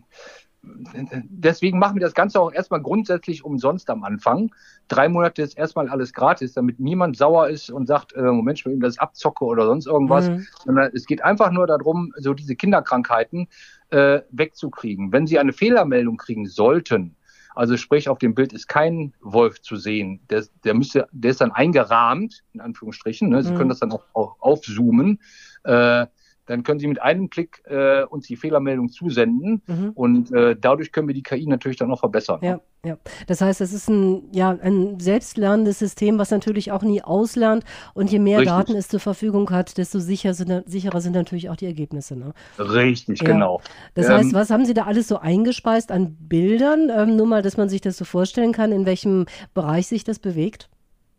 deswegen 0.63 1.77
machen 1.77 1.95
wir 1.95 2.01
das 2.01 2.13
Ganze 2.13 2.39
auch 2.39 2.51
erstmal 2.51 2.81
grundsätzlich 2.81 3.43
umsonst 3.43 3.89
am 3.89 4.03
Anfang. 4.03 4.53
Drei 4.87 5.09
Monate 5.09 5.41
ist 5.41 5.57
erstmal 5.57 5.89
alles 5.89 6.13
gratis, 6.13 6.53
damit 6.53 6.79
niemand 6.79 7.17
sauer 7.17 7.49
ist 7.49 7.69
und 7.69 7.85
sagt, 7.85 8.13
äh, 8.13 8.21
Moment, 8.21 8.59
ich 8.59 8.65
will 8.65 8.73
ihm 8.73 8.79
das 8.79 8.97
abzocke 8.97 9.43
oder 9.43 9.65
sonst 9.65 9.87
irgendwas. 9.87 10.29
Mhm. 10.29 10.47
Sondern 10.63 10.91
es 10.93 11.05
geht 11.05 11.23
einfach 11.23 11.51
nur 11.51 11.67
darum, 11.67 12.13
so 12.17 12.33
diese 12.33 12.55
Kinderkrankheiten 12.55 13.47
äh, 13.89 14.21
wegzukriegen. 14.31 15.11
Wenn 15.11 15.27
Sie 15.27 15.37
eine 15.37 15.53
Fehlermeldung 15.53 16.17
kriegen 16.17 16.45
sollten, 16.45 17.15
Also 17.55 17.77
sprich, 17.77 18.09
auf 18.09 18.17
dem 18.17 18.33
Bild 18.33 18.53
ist 18.53 18.67
kein 18.67 19.13
Wolf 19.21 19.61
zu 19.61 19.75
sehen. 19.75 20.21
Der, 20.29 20.43
der 20.63 20.73
müsste, 20.73 21.07
der 21.11 21.31
ist 21.31 21.41
dann 21.41 21.51
eingerahmt, 21.51 22.43
in 22.53 22.61
Anführungsstrichen. 22.61 23.29
Ne? 23.29 23.43
Sie 23.43 23.51
mhm. 23.51 23.57
können 23.57 23.69
das 23.69 23.79
dann 23.79 23.91
auch, 23.91 24.05
auch 24.13 24.35
aufzoomen. 24.39 25.19
Äh, 25.63 26.07
dann 26.45 26.63
können 26.63 26.79
Sie 26.79 26.87
mit 26.87 27.01
einem 27.01 27.29
Klick 27.29 27.63
äh, 27.65 28.03
uns 28.03 28.27
die 28.27 28.35
Fehlermeldung 28.35 28.89
zusenden 28.89 29.61
mhm. 29.67 29.91
und 29.95 30.31
äh, 30.31 30.55
dadurch 30.59 30.91
können 30.91 31.07
wir 31.07 31.15
die 31.15 31.23
KI 31.23 31.45
natürlich 31.47 31.77
dann 31.77 31.89
noch 31.89 31.99
verbessern. 31.99 32.39
Ja, 32.41 32.59
ja. 32.85 32.97
Das 33.27 33.39
heißt, 33.39 33.61
es 33.61 33.71
ist 33.71 33.89
ein, 33.89 34.23
ja, 34.33 34.57
ein 34.61 34.99
selbstlernendes 34.99 35.79
System, 35.79 36.19
was 36.19 36.31
natürlich 36.31 36.71
auch 36.71 36.81
nie 36.81 37.01
auslernt 37.01 37.63
und 37.93 38.11
je 38.11 38.19
mehr 38.19 38.39
Richtig. 38.39 38.53
Daten 38.53 38.75
es 38.75 38.89
zur 38.89 38.99
Verfügung 38.99 39.49
hat, 39.51 39.77
desto 39.77 39.99
sicher 39.99 40.33
sind, 40.33 40.69
sicherer 40.69 40.99
sind 40.99 41.13
natürlich 41.13 41.49
auch 41.49 41.55
die 41.55 41.65
Ergebnisse. 41.65 42.17
Ne? 42.17 42.33
Richtig, 42.59 43.21
ja. 43.21 43.27
genau. 43.27 43.61
Das 43.93 44.07
ähm, 44.07 44.13
heißt, 44.13 44.33
was 44.33 44.49
haben 44.49 44.65
Sie 44.65 44.73
da 44.73 44.83
alles 44.83 45.07
so 45.07 45.17
eingespeist 45.17 45.91
an 45.91 46.15
Bildern? 46.19 46.91
Ähm, 46.93 47.15
nur 47.15 47.25
mal, 47.25 47.41
dass 47.41 47.55
man 47.55 47.69
sich 47.69 47.81
das 47.81 47.97
so 47.97 48.05
vorstellen 48.05 48.51
kann, 48.51 48.71
in 48.71 48.85
welchem 48.85 49.25
Bereich 49.53 49.87
sich 49.87 50.03
das 50.03 50.19
bewegt? 50.19 50.69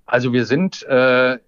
Also 0.06 0.32
wir 0.32 0.44
sind 0.44 0.82
äh, 0.84 1.38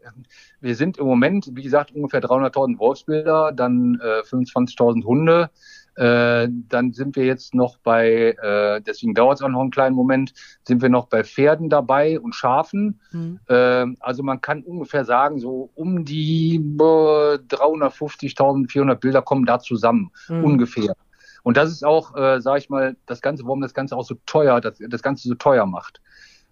wir 0.61 0.75
sind 0.75 0.99
im 0.99 1.07
Moment, 1.07 1.51
wie 1.53 1.63
gesagt, 1.63 1.93
ungefähr 1.93 2.21
300.000 2.21 2.79
Wolfsbilder, 2.79 3.53
dann 3.53 4.01
äh, 4.03 4.23
25.000 4.23 5.05
Hunde. 5.05 5.51
Äh, 5.97 6.49
dann 6.69 6.93
sind 6.93 7.17
wir 7.17 7.25
jetzt 7.25 7.55
noch 7.55 7.79
bei, 7.79 8.37
äh, 8.43 8.83
deswegen 8.83 9.15
dauert 9.15 9.39
es 9.39 9.43
auch 9.43 9.49
noch 9.49 9.61
einen 9.61 9.71
kleinen 9.71 9.97
Moment, 9.97 10.35
sind 10.63 10.83
wir 10.83 10.91
noch 10.91 11.07
bei 11.07 11.25
Pferden 11.25 11.71
dabei 11.71 12.21
und 12.21 12.35
Schafen. 12.35 13.01
Mhm. 13.13 13.41
Äh, 13.49 13.87
also 14.01 14.23
man 14.23 14.43
kann 14.43 14.63
ungefähr 14.63 15.07
sagen, 15.07 15.39
so 15.39 15.71
um 15.75 16.05
die 16.05 16.61
350.000, 16.61 18.71
400 18.71 19.01
Bilder 19.01 19.23
kommen 19.23 19.47
da 19.47 19.59
zusammen, 19.59 20.11
mhm. 20.29 20.45
ungefähr. 20.45 20.95
Und 21.43 21.57
das 21.57 21.71
ist 21.71 21.83
auch, 21.85 22.15
äh, 22.15 22.43
sage 22.43 22.59
ich 22.59 22.69
mal, 22.69 22.97
das 23.07 23.23
Ganze, 23.23 23.45
warum 23.45 23.63
das 23.63 23.73
Ganze 23.73 23.97
auch 23.97 24.05
so 24.05 24.17
teuer, 24.27 24.61
das, 24.61 24.77
das 24.79 25.03
Ganze 25.03 25.29
so 25.29 25.35
teuer 25.35 25.65
macht. 25.65 26.03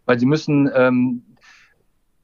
Weil 0.06 0.18
sie 0.18 0.26
müssen, 0.26 0.70
ähm, 0.74 1.22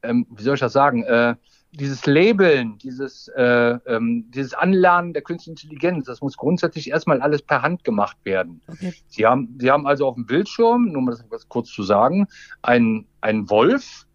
ähm, 0.02 0.26
wie 0.30 0.42
soll 0.42 0.54
ich 0.54 0.60
das 0.60 0.72
sagen, 0.72 1.04
äh, 1.04 1.34
dieses 1.72 2.04
Labeln, 2.06 2.78
dieses, 2.78 3.28
äh, 3.28 3.78
ähm, 3.86 4.28
dieses 4.30 4.54
Anlernen 4.54 5.12
der 5.12 5.22
künstlichen 5.22 5.56
Intelligenz, 5.56 6.06
das 6.06 6.20
muss 6.20 6.36
grundsätzlich 6.36 6.90
erstmal 6.90 7.20
alles 7.20 7.42
per 7.42 7.62
Hand 7.62 7.84
gemacht 7.84 8.16
werden. 8.24 8.60
Okay. 8.66 8.92
Sie, 9.06 9.24
haben, 9.24 9.56
Sie 9.60 9.70
haben 9.70 9.86
also 9.86 10.06
auf 10.08 10.16
dem 10.16 10.26
Bildschirm, 10.26 10.90
nur 10.90 11.02
mal 11.02 11.16
das 11.30 11.48
kurz 11.48 11.70
zu 11.70 11.82
sagen, 11.82 12.26
einen, 12.62 13.06
einen 13.20 13.48
Wolf, 13.50 14.06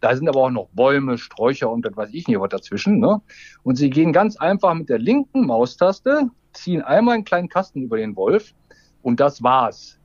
da 0.00 0.14
sind 0.14 0.28
aber 0.28 0.40
auch 0.40 0.50
noch 0.50 0.68
Bäume, 0.72 1.18
Sträucher 1.18 1.70
und 1.70 1.84
das 1.84 1.96
weiß 1.96 2.10
ich 2.12 2.28
nicht 2.28 2.38
was 2.38 2.50
dazwischen. 2.50 3.00
Ne? 3.00 3.20
Und 3.62 3.76
Sie 3.76 3.90
gehen 3.90 4.12
ganz 4.12 4.36
einfach 4.36 4.74
mit 4.74 4.88
der 4.88 4.98
linken 4.98 5.46
Maustaste, 5.46 6.30
ziehen 6.52 6.82
einmal 6.82 7.14
einen 7.14 7.24
kleinen 7.24 7.48
Kasten 7.48 7.82
über 7.82 7.96
den 7.96 8.14
Wolf 8.16 8.54
und 9.02 9.18
das 9.18 9.42
war's. 9.42 9.98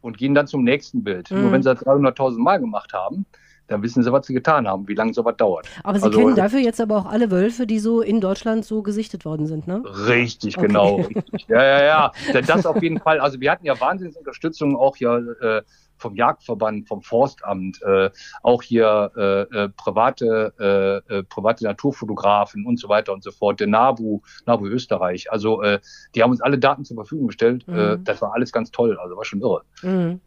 Und 0.00 0.16
gehen 0.16 0.34
dann 0.34 0.46
zum 0.46 0.64
nächsten 0.64 1.04
Bild. 1.04 1.30
Mhm. 1.30 1.42
Nur 1.42 1.52
wenn 1.52 1.62
Sie 1.62 1.74
das 1.74 1.84
300.000 1.84 2.38
Mal 2.38 2.58
gemacht 2.58 2.92
haben, 2.92 3.26
dann 3.68 3.82
wissen 3.82 4.02
sie, 4.02 4.12
was 4.12 4.26
sie 4.26 4.34
getan 4.34 4.66
haben, 4.66 4.88
wie 4.88 4.94
lange 4.94 5.14
sowas 5.14 5.36
dauert. 5.36 5.68
Aber 5.84 5.98
Sie 5.98 6.06
also, 6.06 6.18
kennen 6.18 6.34
dafür 6.34 6.60
jetzt 6.60 6.80
aber 6.80 6.96
auch 6.96 7.06
alle 7.06 7.30
Wölfe, 7.30 7.66
die 7.66 7.78
so 7.78 8.00
in 8.00 8.20
Deutschland 8.20 8.64
so 8.64 8.82
gesichtet 8.82 9.24
worden 9.24 9.46
sind, 9.46 9.66
ne? 9.66 9.82
Richtig, 10.08 10.58
okay. 10.58 10.66
genau. 10.66 10.96
Richtig. 10.96 11.46
Ja, 11.48 11.62
ja, 11.62 11.84
ja. 11.84 12.12
Das 12.46 12.66
auf 12.66 12.82
jeden 12.82 12.98
Fall. 12.98 13.20
Also 13.20 13.40
wir 13.40 13.50
hatten 13.50 13.66
ja 13.66 13.78
Wahnsinnsunterstützung 13.78 14.76
auch 14.76 14.96
hier 14.96 15.36
äh, 15.40 15.62
vom 15.98 16.14
Jagdverband, 16.14 16.88
vom 16.88 17.02
Forstamt, 17.02 17.82
äh, 17.82 18.10
auch 18.42 18.62
hier 18.62 19.10
äh, 19.16 19.40
äh, 19.42 19.68
private, 19.70 20.54
äh, 20.58 21.14
äh, 21.14 21.22
private 21.24 21.64
Naturfotografen 21.64 22.66
und 22.66 22.78
so 22.78 22.88
weiter 22.88 23.12
und 23.12 23.22
so 23.22 23.30
fort, 23.32 23.60
der 23.60 23.66
NABU, 23.66 24.20
NABU 24.46 24.66
Österreich. 24.66 25.30
Also 25.30 25.62
äh, 25.62 25.80
die 26.14 26.22
haben 26.22 26.30
uns 26.30 26.40
alle 26.40 26.58
Daten 26.58 26.84
zur 26.84 26.96
Verfügung 26.96 27.26
gestellt. 27.28 27.64
Äh, 27.68 27.72
mhm. 27.72 27.78
Äh, 27.78 27.98
das 28.04 28.22
war 28.22 28.32
alles 28.32 28.52
ganz 28.52 28.70
toll, 28.70 28.98
also 28.98 29.16
war 29.16 29.24
schon 29.24 29.40
irre. 29.40 29.62
Mhm. 29.82 30.20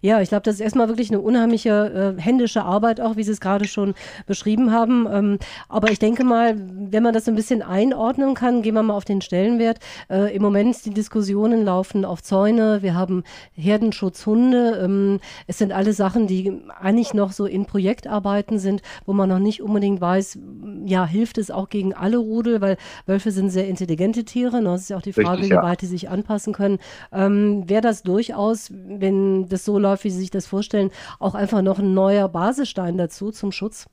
Ja, 0.00 0.20
ich 0.20 0.28
glaube, 0.28 0.42
das 0.42 0.56
ist 0.56 0.60
erstmal 0.60 0.88
wirklich 0.88 1.10
eine 1.10 1.20
unheimliche 1.20 2.16
äh, 2.18 2.20
händische 2.20 2.62
Arbeit, 2.62 3.00
auch 3.00 3.16
wie 3.16 3.22
Sie 3.22 3.32
es 3.32 3.40
gerade 3.40 3.66
schon 3.66 3.94
beschrieben 4.26 4.72
haben. 4.72 5.06
Ähm, 5.10 5.38
aber 5.68 5.90
ich 5.90 5.98
denke 5.98 6.24
mal, 6.24 6.56
wenn 6.58 7.02
man 7.02 7.14
das 7.14 7.28
ein 7.28 7.34
bisschen 7.34 7.62
einordnen 7.62 8.34
kann, 8.34 8.62
gehen 8.62 8.74
wir 8.74 8.82
mal 8.82 8.94
auf 8.94 9.04
den 9.04 9.20
Stellenwert. 9.20 9.78
Äh, 10.08 10.34
Im 10.34 10.42
Moment 10.42 10.84
die 10.84 10.90
Diskussionen 10.90 11.64
laufen 11.64 12.04
auf 12.04 12.22
Zäune, 12.22 12.82
wir 12.82 12.94
haben 12.94 13.24
Herdenschutzhunde. 13.54 14.80
Ähm, 14.84 15.20
es 15.46 15.58
sind 15.58 15.72
alle 15.72 15.92
Sachen, 15.92 16.26
die 16.26 16.60
eigentlich 16.80 17.14
noch 17.14 17.32
so 17.32 17.46
in 17.46 17.66
Projektarbeiten 17.66 18.58
sind, 18.58 18.82
wo 19.06 19.12
man 19.12 19.28
noch 19.28 19.38
nicht 19.38 19.62
unbedingt 19.62 20.00
weiß, 20.00 20.38
ja, 20.84 21.06
hilft 21.06 21.38
es 21.38 21.50
auch 21.50 21.68
gegen 21.68 21.94
alle 21.94 22.18
Rudel, 22.18 22.60
weil 22.60 22.76
Wölfe 23.06 23.30
sind 23.30 23.50
sehr 23.50 23.68
intelligente 23.68 24.24
Tiere. 24.24 24.62
Ne? 24.62 24.70
Das 24.70 24.82
ist 24.82 24.90
ja 24.90 24.96
auch 24.96 25.02
die 25.02 25.12
Frage, 25.12 25.42
Richtig, 25.42 25.50
ja. 25.50 25.62
wie 25.62 25.66
weit 25.66 25.82
die 25.82 25.86
sich 25.86 26.08
anpassen 26.08 26.52
können. 26.52 26.78
Ähm, 27.12 27.68
Wäre 27.68 27.82
das 27.82 28.02
durchaus, 28.02 28.70
wenn 28.72 29.48
das 29.48 29.64
so 29.64 29.69
so 29.70 29.78
läuft, 29.78 30.04
wie 30.04 30.10
Sie 30.10 30.18
sich 30.18 30.30
das 30.30 30.46
vorstellen, 30.46 30.90
auch 31.18 31.34
einfach 31.34 31.62
noch 31.62 31.78
ein 31.78 31.94
neuer 31.94 32.28
Basisstein 32.28 32.98
dazu 32.98 33.30
zum 33.30 33.52
Schutz? 33.52 33.86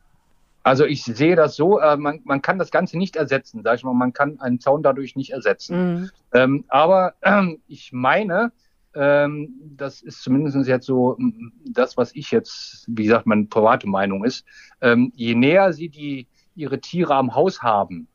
Also 0.64 0.86
ich 0.86 1.04
sehe 1.04 1.36
das 1.36 1.56
so, 1.56 1.80
äh, 1.80 1.96
man, 1.96 2.20
man 2.26 2.42
kann 2.42 2.60
das 2.60 2.72
Ganze 2.72 2.98
nicht 2.98 3.16
ersetzen, 3.16 3.62
sag 3.64 3.76
ich 3.76 3.84
mal, 3.84 3.94
man 3.94 4.12
kann 4.12 4.40
einen 4.42 4.60
Zaun 4.60 4.84
dadurch 4.84 5.16
nicht 5.16 5.32
ersetzen. 5.32 5.78
Mhm. 5.78 6.10
Ähm, 6.34 6.66
aber 6.68 7.14
ähm, 7.22 7.60
ich 7.68 7.94
meine, 7.94 8.52
ähm, 8.94 9.54
das 9.78 10.02
ist 10.02 10.24
zumindest 10.24 10.68
jetzt 10.68 10.86
so 10.86 11.18
das, 11.66 11.96
was 11.96 12.14
ich 12.16 12.32
jetzt, 12.32 12.86
wie 12.88 13.04
gesagt, 13.04 13.28
meine 13.28 13.46
private 13.46 13.88
Meinung 13.88 14.26
ist, 14.26 14.44
ähm, 14.82 15.14
je 15.16 15.36
näher 15.36 15.72
Sie 15.72 15.90
die, 15.90 16.28
Ihre 16.56 16.82
Tiere 16.82 17.16
am 17.16 17.36
Haus 17.36 17.62
haben, 17.62 18.08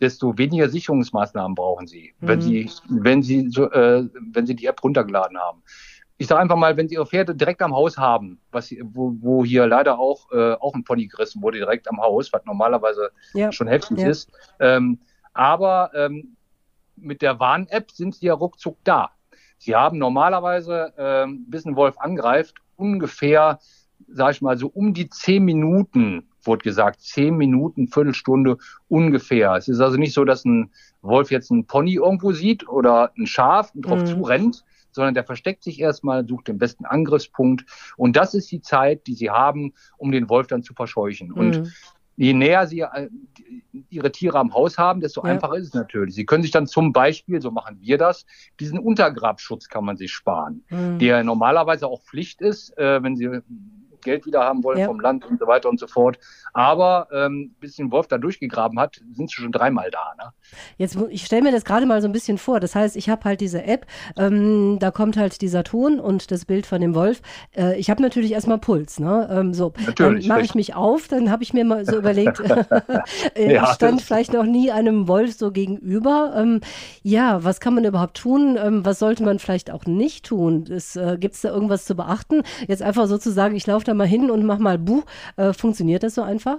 desto 0.00 0.38
weniger 0.38 0.68
Sicherungsmaßnahmen 0.68 1.54
brauchen 1.54 1.86
Sie, 1.86 2.14
mhm. 2.20 2.28
wenn 2.28 2.40
Sie, 2.40 2.70
wenn 2.88 3.22
Sie, 3.22 3.48
so, 3.50 3.70
äh, 3.72 4.08
wenn 4.32 4.46
Sie 4.46 4.54
die 4.54 4.66
App 4.66 4.84
runtergeladen 4.84 5.38
haben 5.38 5.62
ich 6.18 6.26
sage 6.26 6.40
einfach 6.40 6.56
mal, 6.56 6.76
wenn 6.76 6.88
Sie 6.88 6.96
Ihre 6.96 7.06
Pferde 7.06 7.34
direkt 7.34 7.62
am 7.62 7.74
Haus 7.74 7.96
haben, 7.96 8.40
was 8.50 8.74
wo, 8.82 9.14
wo 9.20 9.44
hier 9.44 9.66
leider 9.66 9.98
auch 9.98 10.30
äh, 10.32 10.54
auch 10.54 10.74
ein 10.74 10.84
Pony 10.84 11.06
gerissen 11.06 11.40
wurde 11.42 11.58
direkt 11.58 11.88
am 11.88 12.00
Haus, 12.00 12.32
was 12.32 12.44
normalerweise 12.44 13.10
ja. 13.34 13.52
schon 13.52 13.68
heftig 13.68 13.98
ja. 13.98 14.08
ist. 14.08 14.30
Ähm, 14.58 14.98
aber 15.32 15.92
ähm, 15.94 16.36
mit 16.96 17.22
der 17.22 17.38
Warn-App 17.38 17.92
sind 17.92 18.16
Sie 18.16 18.26
ja 18.26 18.34
ruckzuck 18.34 18.78
da. 18.82 19.10
Sie 19.58 19.74
haben 19.74 19.98
normalerweise, 19.98 20.92
ähm, 20.98 21.44
bis 21.48 21.64
ein 21.64 21.76
Wolf 21.76 21.96
angreift, 21.98 22.56
ungefähr, 22.76 23.60
sage 24.08 24.32
ich 24.32 24.42
mal, 24.42 24.56
so 24.56 24.68
um 24.68 24.94
die 24.94 25.08
zehn 25.08 25.44
Minuten, 25.44 26.28
wurde 26.42 26.62
gesagt, 26.62 27.00
zehn 27.00 27.36
Minuten, 27.36 27.86
Viertelstunde 27.88 28.58
ungefähr. 28.88 29.54
Es 29.54 29.68
ist 29.68 29.80
also 29.80 29.96
nicht 29.96 30.14
so, 30.14 30.24
dass 30.24 30.44
ein 30.44 30.70
Wolf 31.02 31.30
jetzt 31.30 31.50
ein 31.50 31.66
Pony 31.66 31.94
irgendwo 31.94 32.32
sieht 32.32 32.68
oder 32.68 33.12
ein 33.16 33.26
Schaf 33.26 33.72
und 33.74 33.82
drauf 33.82 34.00
mhm. 34.00 34.06
zurennt, 34.06 34.64
sondern 34.92 35.14
der 35.14 35.24
versteckt 35.24 35.62
sich 35.62 35.80
erstmal, 35.80 36.26
sucht 36.26 36.48
den 36.48 36.58
besten 36.58 36.84
Angriffspunkt. 36.84 37.64
Und 37.96 38.16
das 38.16 38.34
ist 38.34 38.50
die 38.50 38.60
Zeit, 38.60 39.06
die 39.06 39.14
sie 39.14 39.30
haben, 39.30 39.74
um 39.96 40.12
den 40.12 40.28
Wolf 40.28 40.46
dann 40.46 40.62
zu 40.62 40.74
verscheuchen. 40.74 41.28
Mhm. 41.28 41.34
Und 41.34 41.72
je 42.16 42.32
näher 42.32 42.66
sie 42.66 42.80
äh, 42.80 43.08
ihre 43.90 44.10
Tiere 44.10 44.38
am 44.38 44.52
Haus 44.52 44.76
haben, 44.76 45.00
desto 45.00 45.24
ja. 45.24 45.32
einfacher 45.32 45.54
ist 45.54 45.68
es 45.68 45.74
natürlich. 45.74 46.16
Sie 46.16 46.26
können 46.26 46.42
sich 46.42 46.50
dann 46.50 46.66
zum 46.66 46.92
Beispiel, 46.92 47.40
so 47.40 47.50
machen 47.50 47.78
wir 47.80 47.96
das, 47.96 48.26
diesen 48.58 48.78
Untergrabschutz 48.78 49.68
kann 49.68 49.84
man 49.84 49.96
sich 49.96 50.12
sparen, 50.12 50.64
mhm. 50.68 50.98
der 50.98 51.22
normalerweise 51.22 51.86
auch 51.86 52.02
Pflicht 52.02 52.40
ist, 52.40 52.76
äh, 52.76 53.02
wenn 53.02 53.16
sie 53.16 53.40
Geld 54.08 54.26
wieder 54.26 54.40
haben 54.40 54.64
wollen 54.64 54.78
ja. 54.78 54.86
vom 54.86 55.00
Land 55.00 55.26
und 55.26 55.38
so 55.38 55.46
weiter 55.46 55.68
und 55.68 55.78
so 55.78 55.86
fort. 55.86 56.18
Aber 56.54 57.08
ähm, 57.12 57.54
bis 57.60 57.76
den 57.76 57.90
Wolf 57.90 58.08
da 58.08 58.16
durchgegraben 58.18 58.80
hat, 58.80 59.00
sind 59.12 59.30
sie 59.30 59.36
schon 59.36 59.52
dreimal 59.52 59.90
da. 59.90 60.14
Ne? 60.16 60.32
Jetzt, 60.78 60.98
ich 61.10 61.26
stelle 61.26 61.42
mir 61.42 61.52
das 61.52 61.64
gerade 61.64 61.84
mal 61.86 62.00
so 62.00 62.08
ein 62.08 62.12
bisschen 62.12 62.38
vor. 62.38 62.58
Das 62.58 62.74
heißt, 62.74 62.96
ich 62.96 63.10
habe 63.10 63.24
halt 63.24 63.40
diese 63.40 63.64
App, 63.64 63.86
ähm, 64.16 64.78
da 64.80 64.90
kommt 64.90 65.16
halt 65.16 65.40
dieser 65.42 65.62
Ton 65.62 66.00
und 66.00 66.30
das 66.30 66.46
Bild 66.46 66.66
von 66.66 66.80
dem 66.80 66.94
Wolf. 66.94 67.20
Äh, 67.54 67.78
ich 67.78 67.90
habe 67.90 68.00
natürlich 68.00 68.32
erstmal 68.32 68.58
Puls. 68.58 68.98
Ne? 68.98 69.28
Ähm, 69.30 69.52
so, 69.54 69.72
natürlich, 69.86 70.26
dann 70.26 70.36
mache 70.36 70.44
ich 70.44 70.54
mich 70.54 70.74
auf, 70.74 71.08
dann 71.08 71.30
habe 71.30 71.42
ich 71.42 71.52
mir 71.52 71.64
mal 71.64 71.84
so 71.84 71.98
überlegt, 71.98 72.40
äh, 73.34 73.52
ja, 73.52 73.64
ich 73.64 73.68
stand 73.70 74.00
vielleicht 74.00 74.32
noch 74.32 74.44
nie 74.44 74.70
einem 74.70 75.06
Wolf 75.06 75.34
so 75.34 75.52
gegenüber. 75.52 76.32
Ähm, 76.36 76.60
ja, 77.02 77.44
was 77.44 77.60
kann 77.60 77.74
man 77.74 77.84
überhaupt 77.84 78.16
tun? 78.16 78.58
Ähm, 78.60 78.84
was 78.84 78.98
sollte 78.98 79.22
man 79.22 79.38
vielleicht 79.38 79.70
auch 79.70 79.84
nicht 79.84 80.26
tun? 80.26 80.64
Äh, 80.66 81.18
Gibt 81.18 81.34
es 81.34 81.42
da 81.42 81.50
irgendwas 81.50 81.84
zu 81.84 81.94
beachten? 81.94 82.42
Jetzt 82.66 82.82
einfach 82.82 83.06
sozusagen, 83.06 83.54
ich 83.54 83.66
laufe 83.66 83.84
da 83.84 83.94
mal 83.98 84.06
hin 84.06 84.30
und 84.30 84.46
mach 84.46 84.58
mal 84.58 84.78
Buch. 84.78 85.04
Äh, 85.36 85.52
funktioniert 85.52 86.02
das 86.02 86.14
so 86.14 86.22
einfach? 86.22 86.58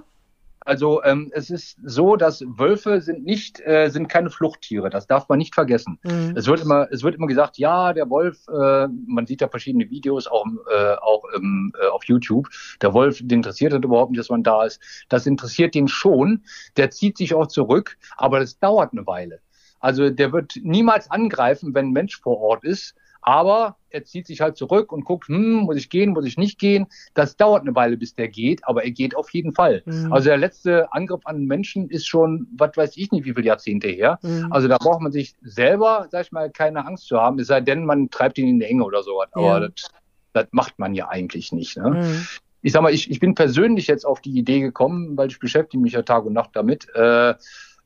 Also 0.62 1.02
ähm, 1.04 1.30
es 1.34 1.48
ist 1.48 1.78
so, 1.82 2.16
dass 2.16 2.42
Wölfe 2.42 3.00
sind 3.00 3.24
nicht 3.24 3.60
äh, 3.60 3.88
sind 3.88 4.08
keine 4.08 4.28
Fluchttiere. 4.28 4.90
Das 4.90 5.06
darf 5.06 5.28
man 5.28 5.38
nicht 5.38 5.54
vergessen. 5.54 5.98
Mhm. 6.02 6.34
Es 6.36 6.46
wird 6.46 6.60
immer 6.60 6.86
es 6.92 7.02
wird 7.02 7.14
immer 7.14 7.26
gesagt, 7.26 7.56
ja 7.56 7.94
der 7.94 8.10
Wolf. 8.10 8.46
Äh, 8.48 8.88
man 9.06 9.26
sieht 9.26 9.40
da 9.40 9.48
verschiedene 9.48 9.88
Videos 9.88 10.26
auch 10.26 10.44
äh, 10.70 10.94
auch 10.96 11.24
ähm, 11.34 11.72
äh, 11.80 11.86
auf 11.86 12.04
YouTube. 12.04 12.48
Der 12.82 12.92
Wolf, 12.92 13.18
den 13.18 13.38
interessiert 13.38 13.72
das 13.72 13.80
überhaupt 13.82 14.10
nicht, 14.10 14.20
dass 14.20 14.28
man 14.28 14.42
da 14.42 14.64
ist. 14.64 14.80
Das 15.08 15.26
interessiert 15.26 15.74
den 15.74 15.88
schon. 15.88 16.44
Der 16.76 16.90
zieht 16.90 17.16
sich 17.16 17.34
auch 17.34 17.46
zurück, 17.46 17.96
aber 18.18 18.38
das 18.38 18.58
dauert 18.58 18.92
eine 18.92 19.06
Weile. 19.06 19.40
Also 19.80 20.10
der 20.10 20.32
wird 20.32 20.52
niemals 20.62 21.10
angreifen, 21.10 21.74
wenn 21.74 21.86
ein 21.86 21.92
Mensch 21.92 22.20
vor 22.20 22.38
Ort 22.38 22.64
ist. 22.64 22.94
Aber 23.22 23.76
er 23.90 24.04
zieht 24.04 24.26
sich 24.26 24.40
halt 24.40 24.56
zurück 24.56 24.92
und 24.92 25.04
guckt, 25.04 25.28
hm, 25.28 25.60
muss 25.60 25.76
ich 25.76 25.90
gehen, 25.90 26.10
muss 26.10 26.24
ich 26.24 26.38
nicht 26.38 26.58
gehen. 26.58 26.86
Das 27.14 27.36
dauert 27.36 27.62
eine 27.62 27.74
Weile, 27.74 27.96
bis 27.96 28.14
der 28.14 28.28
geht, 28.28 28.66
aber 28.66 28.84
er 28.84 28.92
geht 28.92 29.16
auf 29.16 29.30
jeden 29.30 29.52
Fall. 29.52 29.82
Mhm. 29.84 30.12
Also 30.12 30.28
der 30.28 30.38
letzte 30.38 30.92
Angriff 30.92 31.20
an 31.24 31.44
Menschen 31.44 31.90
ist 31.90 32.06
schon, 32.06 32.46
was 32.56 32.76
weiß 32.76 32.96
ich 32.96 33.10
nicht, 33.12 33.24
wie 33.24 33.34
viele 33.34 33.46
Jahrzehnte 33.46 33.88
her. 33.88 34.18
Mhm. 34.22 34.52
Also 34.52 34.68
da 34.68 34.78
braucht 34.78 35.00
man 35.00 35.12
sich 35.12 35.34
selber, 35.42 36.06
sag 36.10 36.26
ich 36.26 36.32
mal, 36.32 36.50
keine 36.50 36.86
Angst 36.86 37.06
zu 37.06 37.20
haben, 37.20 37.38
es 37.38 37.48
sei 37.48 37.60
denn, 37.60 37.84
man 37.84 38.10
treibt 38.10 38.38
ihn 38.38 38.48
in 38.48 38.60
die 38.60 38.66
Enge 38.66 38.84
oder 38.84 39.02
sowas. 39.02 39.28
Aber 39.32 39.60
ja. 39.60 39.68
das 39.68 39.90
Das 40.32 40.46
macht 40.52 40.78
man 40.78 40.94
ja 40.94 41.08
eigentlich 41.08 41.52
nicht. 41.52 41.76
Ne? 41.76 41.90
Mhm. 41.90 42.26
Ich 42.62 42.72
sag 42.72 42.82
mal, 42.82 42.94
ich, 42.94 43.10
ich 43.10 43.20
bin 43.20 43.34
persönlich 43.34 43.86
jetzt 43.86 44.04
auf 44.04 44.20
die 44.20 44.38
Idee 44.38 44.60
gekommen, 44.60 45.16
weil 45.16 45.28
ich 45.28 45.38
beschäftige 45.38 45.82
mich 45.82 45.94
ja 45.94 46.02
Tag 46.02 46.24
und 46.24 46.34
Nacht 46.34 46.50
damit, 46.54 46.86
äh, 46.94 47.34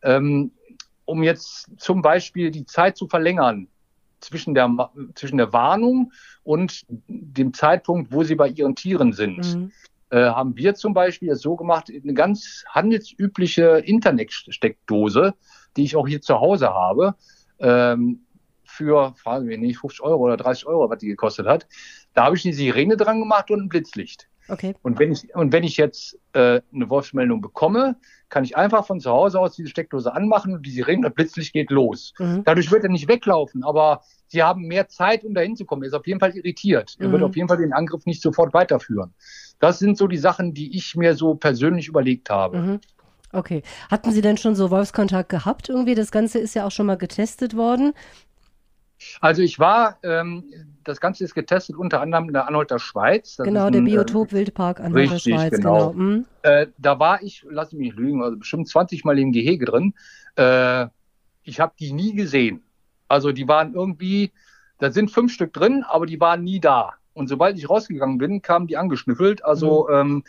ähm, 0.03 0.53
um 1.07 1.23
jetzt 1.23 1.69
zum 1.79 2.03
Beispiel 2.03 2.51
die 2.51 2.67
Zeit 2.67 2.97
zu 2.97 3.09
verlängern 3.09 3.69
zwischen 4.25 4.55
der, 4.55 4.91
zwischen 5.15 5.39
der 5.39 5.53
Warnung 5.53 6.13
und 6.43 6.83
dem 7.09 7.53
Zeitpunkt, 7.53 8.13
wo 8.13 8.23
sie 8.25 8.35
bei 8.35 8.49
ihren 8.49 8.75
Tieren 8.75 9.13
sind. 9.13 9.55
Mhm. 9.55 9.73
Äh, 10.11 10.27
haben 10.27 10.57
wir 10.57 10.75
zum 10.75 10.95
Beispiel 10.95 11.31
es 11.31 11.41
so 11.41 11.57
gemacht, 11.57 11.91
eine 11.91 12.15
ganz 12.15 12.65
handelsübliche 12.69 13.79
Internet-Steckdose, 13.85 15.35
die 15.77 15.85
ich 15.85 15.97
auch 15.97 16.07
hier 16.07 16.21
zu 16.21 16.41
Hause 16.41 16.69
habe, 16.69 17.15
ähm, 17.59 18.21
für, 18.65 19.15
fragen 19.17 19.49
wir 19.49 19.59
nicht, 19.59 19.79
50 19.79 20.03
Euro 20.03 20.25
oder 20.25 20.37
30 20.37 20.67
Euro, 20.67 20.91
was 20.91 20.99
die 20.99 21.07
gekostet 21.07 21.47
hat. 21.47 21.67
Da 22.13 22.25
habe 22.25 22.37
ich 22.37 22.45
eine 22.45 22.55
Sirene 22.55 22.97
dran 22.97 23.21
gemacht 23.21 23.51
und 23.51 23.61
ein 23.61 23.69
Blitzlicht. 23.69 24.29
Okay. 24.49 24.75
Und 24.83 24.99
wenn 24.99 25.13
ich, 25.13 25.35
und 25.35 25.53
wenn 25.53 25.65
ich 25.65 25.77
jetzt 25.77 26.19
äh, 26.33 26.61
eine 26.73 26.91
Wolfsmeldung 26.91 27.41
bekomme, 27.41 27.97
kann 28.29 28.45
ich 28.45 28.57
einfach 28.57 28.87
von 28.87 29.01
zu 29.01 29.11
Hause 29.11 29.41
aus 29.41 29.55
diese 29.55 29.69
Steckdose 29.69 30.13
anmachen 30.13 30.55
und 30.55 30.67
die 30.67 30.71
Sirene, 30.71 31.03
das 31.03 31.15
Blitzlicht 31.15 31.53
geht 31.53 31.71
los. 31.71 32.13
Mhm. 32.19 32.43
Dadurch 32.45 32.71
wird 32.71 32.85
er 32.85 32.91
nicht 32.91 33.09
weglaufen, 33.09 33.65
aber 33.65 34.03
sie 34.27 34.43
haben 34.43 34.63
mehr 34.63 34.89
Zeit, 34.89 35.25
um 35.25 35.35
dahin 35.35 35.57
zu 35.57 35.65
kommen. 35.65 35.83
Er 35.83 35.89
ist 35.89 35.95
auf 35.95 36.07
jeden 36.07 36.21
Fall 36.21 36.37
irritiert. 36.37 36.97
Er 36.99 37.09
mhm. 37.09 37.13
wird 37.13 37.23
auf 37.23 37.37
jeden 37.37 37.49
Fall 37.49 37.59
den 37.59 37.73
Angriff 37.73 38.05
nicht 38.07 38.21
sofort 38.21 38.53
weiterführen. 38.53 39.15
Das 39.61 39.79
sind 39.79 39.97
so 39.97 40.09
die 40.09 40.19
Sachen, 40.19 40.53
die 40.53 40.77
ich 40.77 40.95
mir 40.97 41.15
so 41.15 41.35
persönlich 41.35 41.89
überlegt 41.89 42.29
habe. 42.29 42.59
Mhm. 42.59 42.81
Okay. 43.33 43.63
Hatten 43.91 44.13
Sie 44.13 44.21
denn 44.21 44.37
schon 44.37 44.55
so 44.55 44.71
Wolfskontakt 44.71 45.29
gehabt 45.29 45.69
irgendwie? 45.69 45.95
Das 45.95 46.13
Ganze 46.13 46.39
ist 46.39 46.55
ja 46.55 46.67
auch 46.67 46.71
schon 46.71 46.87
mal 46.87 46.97
getestet 46.97 47.57
worden. 47.57 47.93
Also 49.21 49.43
ich 49.43 49.59
war, 49.59 49.99
ähm, 50.03 50.45
das 50.85 51.01
Ganze 51.01 51.25
ist 51.25 51.35
getestet 51.35 51.77
unter 51.77 52.01
anderem 52.01 52.27
in 52.27 52.35
der 52.35 52.49
Anhalter 52.49 52.79
Schweiz. 52.79 53.37
Das 53.37 53.47
genau, 53.47 53.71
der 53.71 53.81
ein, 53.81 53.85
Biotop 53.85 54.29
äh, 54.29 54.37
Wildpark 54.37 54.81
Anhalter 54.81 55.15
richtig, 55.15 55.35
Schweiz. 55.35 55.51
Genau. 55.53 55.91
genau. 55.91 55.93
Mhm. 55.93 56.25
Äh, 56.43 56.67
da 56.79 56.99
war 56.99 57.23
ich, 57.23 57.45
lass 57.49 57.73
mich 57.73 57.89
nicht 57.89 57.97
lügen, 57.97 58.23
also 58.23 58.37
bestimmt 58.37 58.69
20 58.69 59.05
Mal 59.05 59.19
im 59.19 59.33
Gehege 59.33 59.65
drin. 59.65 59.95
Äh, 60.37 60.87
ich 61.43 61.61
habe 61.61 61.75
die 61.79 61.93
nie 61.93 62.15
gesehen. 62.15 62.63
Also 63.09 63.33
die 63.33 63.49
waren 63.49 63.75
irgendwie, 63.75 64.33
da 64.79 64.91
sind 64.91 65.11
fünf 65.11 65.33
Stück 65.33 65.53
drin, 65.53 65.85
aber 65.89 66.07
die 66.07 66.21
waren 66.21 66.43
nie 66.43 66.61
da. 66.61 66.95
Und 67.13 67.29
sobald 67.29 67.59
ich 67.59 67.69
rausgegangen 67.69 68.19
bin, 68.19 68.43
kamen 68.43 68.67
die 68.67 68.77
angeschnüffelt. 68.77 69.45
Also 69.45 69.89
mhm. 69.89 69.95
ähm, 69.95 70.25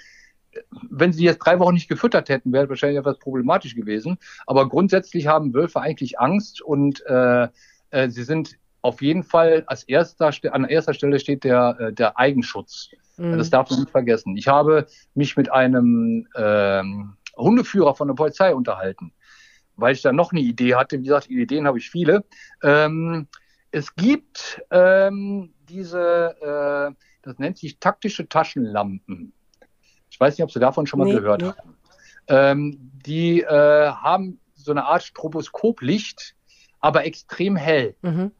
wenn 0.89 1.13
sie 1.13 1.25
jetzt 1.25 1.39
drei 1.39 1.59
Wochen 1.59 1.73
nicht 1.73 1.89
gefüttert 1.89 2.29
hätten, 2.29 2.53
wäre 2.53 2.69
wahrscheinlich 2.69 2.99
etwas 2.99 3.19
problematisch 3.19 3.75
gewesen. 3.75 4.17
Aber 4.45 4.69
grundsätzlich 4.69 5.27
haben 5.27 5.53
Wölfe 5.53 5.81
eigentlich 5.81 6.19
Angst 6.19 6.61
und 6.61 7.05
äh, 7.05 7.47
äh, 7.89 8.09
sie 8.09 8.23
sind 8.23 8.57
auf 8.85 9.01
jeden 9.01 9.23
Fall 9.23 9.63
als 9.65 9.83
erster, 9.83 10.31
an 10.51 10.65
erster 10.65 10.93
Stelle 10.93 11.19
steht 11.19 11.43
der, 11.43 11.75
äh, 11.79 11.93
der 11.93 12.19
Eigenschutz. 12.19 12.91
Mhm. 13.17 13.39
Das 13.39 13.49
darf 13.49 13.71
man 13.71 13.79
nicht 13.79 13.89
vergessen. 13.89 14.37
Ich 14.37 14.47
habe 14.47 14.85
mich 15.15 15.35
mit 15.35 15.51
einem 15.51 16.27
ähm, 16.35 17.17
Hundeführer 17.35 17.95
von 17.95 18.07
der 18.07 18.13
Polizei 18.13 18.53
unterhalten, 18.53 19.11
weil 19.75 19.95
ich 19.95 20.03
da 20.03 20.11
noch 20.11 20.31
eine 20.31 20.41
Idee 20.41 20.75
hatte. 20.75 20.99
Wie 20.99 21.03
gesagt, 21.03 21.31
Ideen 21.31 21.65
habe 21.65 21.79
ich 21.79 21.89
viele. 21.89 22.25
Ähm, 22.61 23.27
es 23.71 23.95
gibt 23.95 24.61
ähm, 24.69 25.55
diese, 25.67 26.35
äh, 26.39 26.93
das 27.23 27.39
nennt 27.39 27.57
sich 27.57 27.79
taktische 27.79 28.29
Taschenlampen. 28.29 29.33
Ich 30.11 30.19
weiß 30.19 30.37
nicht, 30.37 30.43
ob 30.43 30.51
Sie 30.51 30.59
davon 30.59 30.85
schon 30.85 30.99
mal 30.99 31.05
nee, 31.05 31.15
gehört 31.15 31.41
nee. 31.41 31.47
haben. 31.47 31.77
Ähm, 32.27 32.91
die 33.03 33.41
äh, 33.41 33.89
haben 33.89 34.39
so 34.53 34.69
eine 34.69 34.85
Art 34.85 35.01
Stroboskoplicht, 35.01 36.35
aber 36.79 37.05
extrem 37.05 37.55
hell. 37.55 37.95
Mhm. 38.03 38.31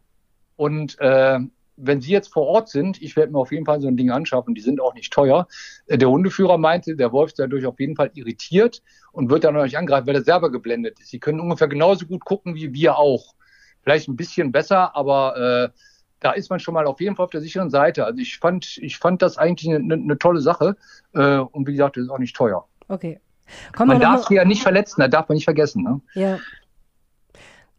Und 0.56 1.00
äh, 1.00 1.40
wenn 1.78 2.02
Sie 2.02 2.12
jetzt 2.12 2.32
vor 2.32 2.48
Ort 2.48 2.70
sind, 2.70 3.02
ich 3.02 3.16
werde 3.16 3.32
mir 3.32 3.40
auf 3.40 3.52
jeden 3.52 3.66
Fall 3.66 3.82
so 3.82 3.88
ein 3.88 3.98
Ding 3.98 4.10
anschaffen, 4.12 4.56
die 4.56 4.62
sind 4.62 4.82
auch 4.82 4.94
nicht 4.94 5.12
teuer. 5.12 5.48
Äh, 5.88 5.98
der 5.98 6.10
Hundeführer 6.10 6.58
meinte, 6.58 6.96
der 6.96 7.12
Wolf 7.12 7.32
ist 7.32 7.40
dadurch 7.40 7.66
auf 7.66 7.80
jeden 7.80 7.96
Fall 7.96 8.12
irritiert 8.14 8.82
und 9.12 9.30
wird 9.30 9.44
dann 9.44 9.58
euch 9.58 9.78
angreifen, 9.78 10.08
weil 10.08 10.16
er 10.16 10.24
selber 10.24 10.52
geblendet 10.52 11.00
ist. 11.00 11.10
Sie 11.10 11.20
können 11.20 11.40
ungefähr 11.40 11.68
genauso 11.68 12.06
gut 12.06 12.24
gucken 12.24 12.56
wie 12.56 12.74
wir 12.74 12.98
auch. 12.98 13.36
Vielleicht 13.84 14.08
ein 14.08 14.16
bisschen 14.16 14.52
besser, 14.52 14.96
aber 14.96 15.38
äh, 15.38 15.80
da 16.20 16.32
ist 16.32 16.50
man 16.50 16.60
schon 16.60 16.74
mal 16.74 16.88
auf 16.88 17.02
jeden 17.02 17.16
Fall 17.16 17.26
auf 17.26 17.32
der 17.32 17.42
sicheren 17.42 17.70
Seite. 17.70 18.06
Also 18.06 18.20
ich 18.20 18.40
fand, 18.40 18.78
ich 18.78 18.98
fand 18.98 19.22
das 19.22 19.38
eigentlich 19.38 19.74
eine, 19.74 19.94
eine 19.94 20.18
tolle 20.18 20.42
Sache. 20.42 20.76
Äh, 21.14 21.38
und 21.38 21.68
wie 21.68 21.74
gesagt, 21.74 21.98
das 21.98 22.06
ist 22.06 22.10
auch 22.10 22.20
nicht 22.20 22.36
teuer. 22.36 22.68
Okay. 22.88 23.20
Kommen 23.76 23.90
man 23.90 24.00
darf 24.00 24.26
sie 24.26 24.36
ja 24.36 24.46
nicht 24.46 24.64
verletzen, 24.64 25.02
das 25.02 25.12
darf 25.12 25.30
man 25.30 25.36
nicht 25.36 25.44
vergessen. 25.44 25.84
Ne? 25.84 26.02
Ja. 26.16 26.40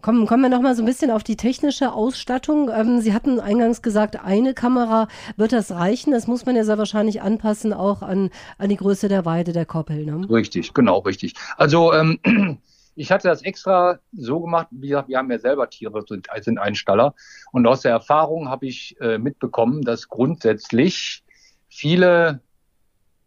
Kommen, 0.03 0.27
kommen 0.27 0.43
wir 0.43 0.51
noch 0.51 0.61
mal 0.61 0.75
so 0.75 0.83
ein 0.83 0.87
bisschen 0.87 1.11
auf 1.11 1.25
die 1.25 1.37
technische 1.37 1.93
Ausstattung. 1.93 2.71
Ähm, 2.73 3.01
Sie 3.01 3.13
hatten 3.13 3.41
eingangs 3.41 3.83
gesagt, 3.83 4.23
eine 4.23 4.55
Kamera 4.55 5.09
wird 5.37 5.53
das 5.53 5.73
reichen. 5.73 6.13
Das 6.13 6.27
muss 6.27 6.47
man 6.47 6.55
ja 6.55 6.65
sehr 6.65 6.79
wahrscheinlich 6.79 7.23
anpassen, 7.23 7.73
auch 7.73 8.03
an, 8.03 8.31
an 8.59 8.69
die 8.69 8.77
Größe 8.77 9.09
der 9.09 9.25
Weide 9.25 9.53
der 9.53 9.67
Koppel. 9.67 10.05
Ne? 10.05 10.29
Richtig, 10.31 10.75
genau, 10.75 10.99
richtig. 10.99 11.35
Also 11.57 11.93
ähm, 11.93 12.21
ich 12.95 13.11
hatte 13.11 13.29
das 13.29 13.43
extra 13.43 13.99
so 14.13 14.41
gemacht, 14.41 14.69
wie 14.71 14.89
gesagt, 14.89 15.09
wir 15.09 15.19
haben 15.19 15.31
ja 15.31 15.39
selber 15.39 15.69
Tiere, 15.71 16.05
sind, 16.07 16.29
sind 16.41 16.59
Einstaller. 16.59 17.15
Und 17.53 17.67
aus 17.67 17.81
der 17.81 17.93
Erfahrung 17.93 18.49
habe 18.49 18.67
ich 18.67 18.97
äh, 19.01 19.19
mitbekommen, 19.19 19.83
dass 19.83 20.09
grundsätzlich 20.09 21.25
viele 21.69 22.41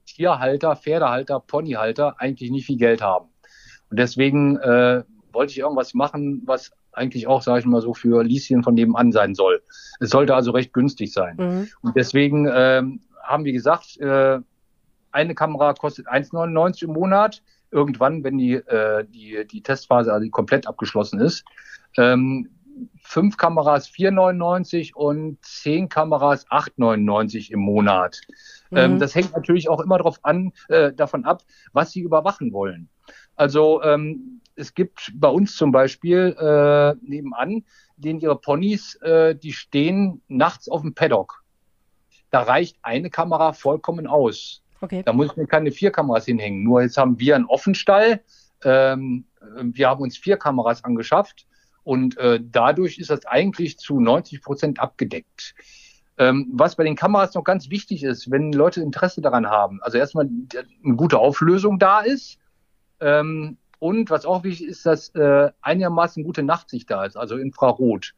Tierhalter, 0.05 0.75
Pferdehalter, 0.75 1.39
Ponyhalter 1.39 2.15
eigentlich 2.19 2.51
nicht 2.51 2.67
viel 2.67 2.77
Geld 2.77 3.01
haben. 3.01 3.29
Und 3.89 3.97
deswegen 3.97 4.57
äh, 4.57 5.03
wollte 5.39 5.51
ich 5.51 5.59
irgendwas 5.59 5.93
machen, 5.93 6.41
was 6.45 6.71
eigentlich 6.91 7.25
auch, 7.25 7.41
sage 7.41 7.61
ich 7.61 7.65
mal 7.65 7.79
so, 7.81 7.93
für 7.93 8.23
Lieschen 8.25 8.61
von 8.61 8.73
nebenan 8.73 9.13
sein 9.13 9.35
soll. 9.35 9.61
Es 10.01 10.09
sollte 10.09 10.35
also 10.35 10.51
recht 10.51 10.73
günstig 10.73 11.13
sein. 11.13 11.37
Mhm. 11.37 11.69
Und 11.81 11.95
deswegen 11.95 12.45
ähm, 12.53 12.99
haben 13.23 13.45
wir 13.45 13.53
gesagt, 13.53 13.97
äh, 14.01 14.39
eine 15.13 15.35
Kamera 15.35 15.73
kostet 15.73 16.09
1,99 16.09 16.83
im 16.83 16.91
Monat. 16.91 17.41
Irgendwann, 17.71 18.25
wenn 18.25 18.37
die, 18.37 18.55
äh, 18.55 19.05
die, 19.05 19.47
die 19.49 19.63
Testphase 19.63 20.11
also 20.11 20.29
komplett 20.29 20.67
abgeschlossen 20.67 21.21
ist. 21.21 21.45
Ähm, 21.95 22.49
fünf 23.01 23.37
Kameras 23.37 23.89
4,99 23.89 24.93
und 24.93 25.37
zehn 25.41 25.87
Kameras 25.87 26.49
8,99 26.49 27.49
im 27.51 27.61
Monat. 27.61 28.19
Ähm, 28.27 28.35
mhm. 28.71 28.77
Ähm, 28.77 28.99
das 28.99 29.15
hängt 29.15 29.33
natürlich 29.33 29.69
auch 29.69 29.79
immer 29.79 29.99
drauf 29.99 30.19
an, 30.23 30.51
äh, 30.67 30.91
davon 30.91 31.23
ab, 31.23 31.43
was 31.71 31.93
Sie 31.93 32.01
überwachen 32.01 32.51
wollen. 32.51 32.89
Also 33.37 33.81
ähm, 33.83 34.38
es 34.59 34.73
gibt 34.73 35.11
bei 35.15 35.29
uns 35.29 35.55
zum 35.55 35.71
Beispiel 35.71 36.35
äh, 36.37 36.95
nebenan, 37.01 37.63
denen 37.97 38.19
ihre 38.19 38.37
Ponys, 38.37 38.95
äh, 38.95 39.35
die 39.35 39.53
stehen 39.53 40.21
nachts 40.27 40.69
auf 40.69 40.81
dem 40.81 40.93
Paddock. 40.93 41.43
Da 42.29 42.41
reicht 42.41 42.77
eine 42.81 43.09
Kamera 43.09 43.53
vollkommen 43.53 44.05
aus. 44.05 44.61
Okay. 44.81 45.01
Da 45.03 45.13
muss 45.13 45.35
mir 45.35 45.47
keine 45.47 45.71
vier 45.71 45.91
Kameras 45.91 46.25
hinhängen. 46.25 46.63
Nur 46.63 46.81
jetzt 46.81 46.97
haben 46.97 47.19
wir 47.19 47.35
einen 47.35 47.45
Offenstall. 47.45 48.21
Ähm, 48.63 49.25
wir 49.61 49.87
haben 49.87 50.01
uns 50.01 50.17
vier 50.17 50.37
Kameras 50.37 50.83
angeschafft 50.83 51.47
und 51.83 52.17
äh, 52.17 52.39
dadurch 52.41 52.97
ist 52.97 53.09
das 53.09 53.25
eigentlich 53.25 53.77
zu 53.77 53.99
90 53.99 54.41
Prozent 54.41 54.79
abgedeckt. 54.79 55.55
Ähm, 56.17 56.49
was 56.53 56.75
bei 56.75 56.83
den 56.83 56.97
Kameras 56.97 57.33
noch 57.33 57.45
ganz 57.45 57.69
wichtig 57.69 58.03
ist, 58.03 58.29
wenn 58.29 58.51
Leute 58.51 58.81
Interesse 58.81 59.21
daran 59.21 59.47
haben, 59.47 59.79
also 59.81 59.97
erstmal 59.97 60.29
eine 60.83 60.95
gute 60.95 61.17
Auflösung 61.17 61.79
da 61.79 62.01
ist, 62.01 62.37
ähm, 62.99 63.57
und 63.79 64.09
was 64.09 64.25
auch 64.25 64.43
wichtig 64.43 64.67
ist, 64.67 64.85
dass 64.85 65.09
äh, 65.15 65.49
einigermaßen 65.61 66.23
gute 66.23 66.43
Nachtsicht 66.43 66.89
da 66.91 67.05
ist, 67.05 67.17
also 67.17 67.37
Infrarot. 67.37 68.13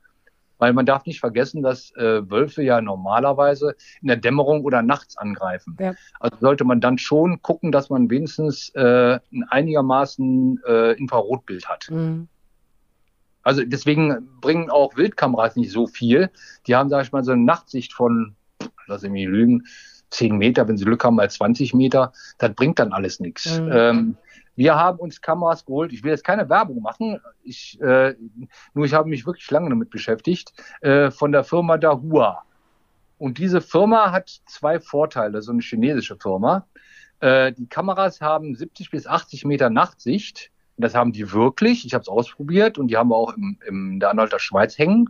Weil 0.57 0.73
man 0.73 0.85
darf 0.85 1.05
nicht 1.05 1.19
vergessen, 1.19 1.63
dass 1.63 1.91
äh, 1.95 2.29
Wölfe 2.29 2.61
ja 2.61 2.81
normalerweise 2.81 3.75
in 4.01 4.09
der 4.09 4.17
Dämmerung 4.17 4.63
oder 4.63 4.83
nachts 4.83 5.17
angreifen. 5.17 5.75
Ja. 5.79 5.95
Also 6.19 6.37
sollte 6.39 6.65
man 6.65 6.81
dann 6.81 6.99
schon 6.99 7.41
gucken, 7.41 7.71
dass 7.71 7.89
man 7.89 8.11
wenigstens 8.11 8.69
äh, 8.75 9.19
ein 9.31 9.43
einigermaßen 9.49 10.61
äh, 10.67 10.91
Infrarotbild 10.99 11.67
hat. 11.67 11.89
Mhm. 11.89 12.27
Also 13.43 13.63
deswegen 13.65 14.27
bringen 14.39 14.69
auch 14.69 14.95
Wildkameras 14.97 15.55
nicht 15.55 15.71
so 15.71 15.87
viel. 15.87 16.29
Die 16.67 16.75
haben, 16.75 16.89
sag 16.89 17.05
ich 17.05 17.11
mal, 17.11 17.23
so 17.23 17.31
eine 17.31 17.41
Nachtsicht 17.41 17.93
von, 17.93 18.35
lass 18.85 19.03
ich 19.03 19.09
mich 19.09 19.25
lügen, 19.25 19.65
10 20.11 20.37
Meter, 20.37 20.67
wenn 20.67 20.77
sie 20.77 20.85
Glück 20.85 21.03
haben, 21.03 21.15
mal 21.15 21.29
20 21.29 21.73
Meter. 21.73 22.13
Das 22.37 22.53
bringt 22.53 22.77
dann 22.79 22.93
alles 22.93 23.19
nichts. 23.19 23.59
Mhm. 23.59 23.71
Ähm, 23.71 24.17
wir 24.55 24.75
haben 24.75 24.99
uns 24.99 25.21
Kameras 25.21 25.65
geholt. 25.65 25.93
Ich 25.93 26.03
will 26.03 26.11
jetzt 26.11 26.23
keine 26.23 26.49
Werbung 26.49 26.81
machen. 26.81 27.19
Ich, 27.43 27.79
äh, 27.81 28.15
nur 28.73 28.85
ich 28.85 28.93
habe 28.93 29.09
mich 29.09 29.25
wirklich 29.25 29.49
lange 29.49 29.69
damit 29.69 29.89
beschäftigt. 29.89 30.53
Äh, 30.81 31.11
von 31.11 31.31
der 31.31 31.43
Firma 31.43 31.77
Dahua. 31.77 32.43
Und 33.17 33.37
diese 33.37 33.61
Firma 33.61 34.11
hat 34.11 34.41
zwei 34.45 34.79
Vorteile. 34.79 35.41
So 35.41 35.51
eine 35.51 35.61
chinesische 35.61 36.17
Firma. 36.17 36.67
Äh, 37.19 37.53
die 37.53 37.67
Kameras 37.67 38.19
haben 38.19 38.55
70 38.55 38.91
bis 38.91 39.07
80 39.07 39.45
Meter 39.45 39.69
Nachtsicht. 39.69 40.51
Das 40.77 40.95
haben 40.95 41.11
die 41.11 41.31
wirklich. 41.31 41.85
Ich 41.85 41.93
habe 41.93 42.01
es 42.01 42.09
ausprobiert 42.09 42.77
und 42.77 42.87
die 42.87 42.97
haben 42.97 43.09
wir 43.09 43.15
auch 43.15 43.35
im, 43.35 43.57
im 43.65 43.99
der 43.99 44.09
Anhalter 44.09 44.39
Schweiz 44.39 44.77
hängen. 44.77 45.09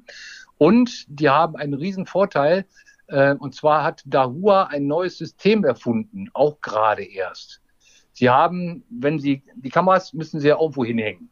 Und 0.57 1.05
die 1.07 1.29
haben 1.29 1.55
einen 1.55 1.73
riesen 1.73 2.05
Vorteil. 2.05 2.65
Äh, 3.07 3.35
und 3.35 3.55
zwar 3.55 3.83
hat 3.83 4.03
Dahua 4.05 4.65
ein 4.65 4.87
neues 4.87 5.17
System 5.17 5.63
erfunden, 5.63 6.29
auch 6.33 6.61
gerade 6.61 7.03
erst. 7.03 7.60
Sie 8.21 8.29
haben, 8.29 8.83
wenn 8.91 9.17
Sie, 9.17 9.41
die 9.55 9.69
Kameras 9.69 10.13
müssen 10.13 10.39
Sie 10.39 10.47
ja 10.47 10.59
irgendwo 10.59 10.85
hinhängen. 10.85 11.31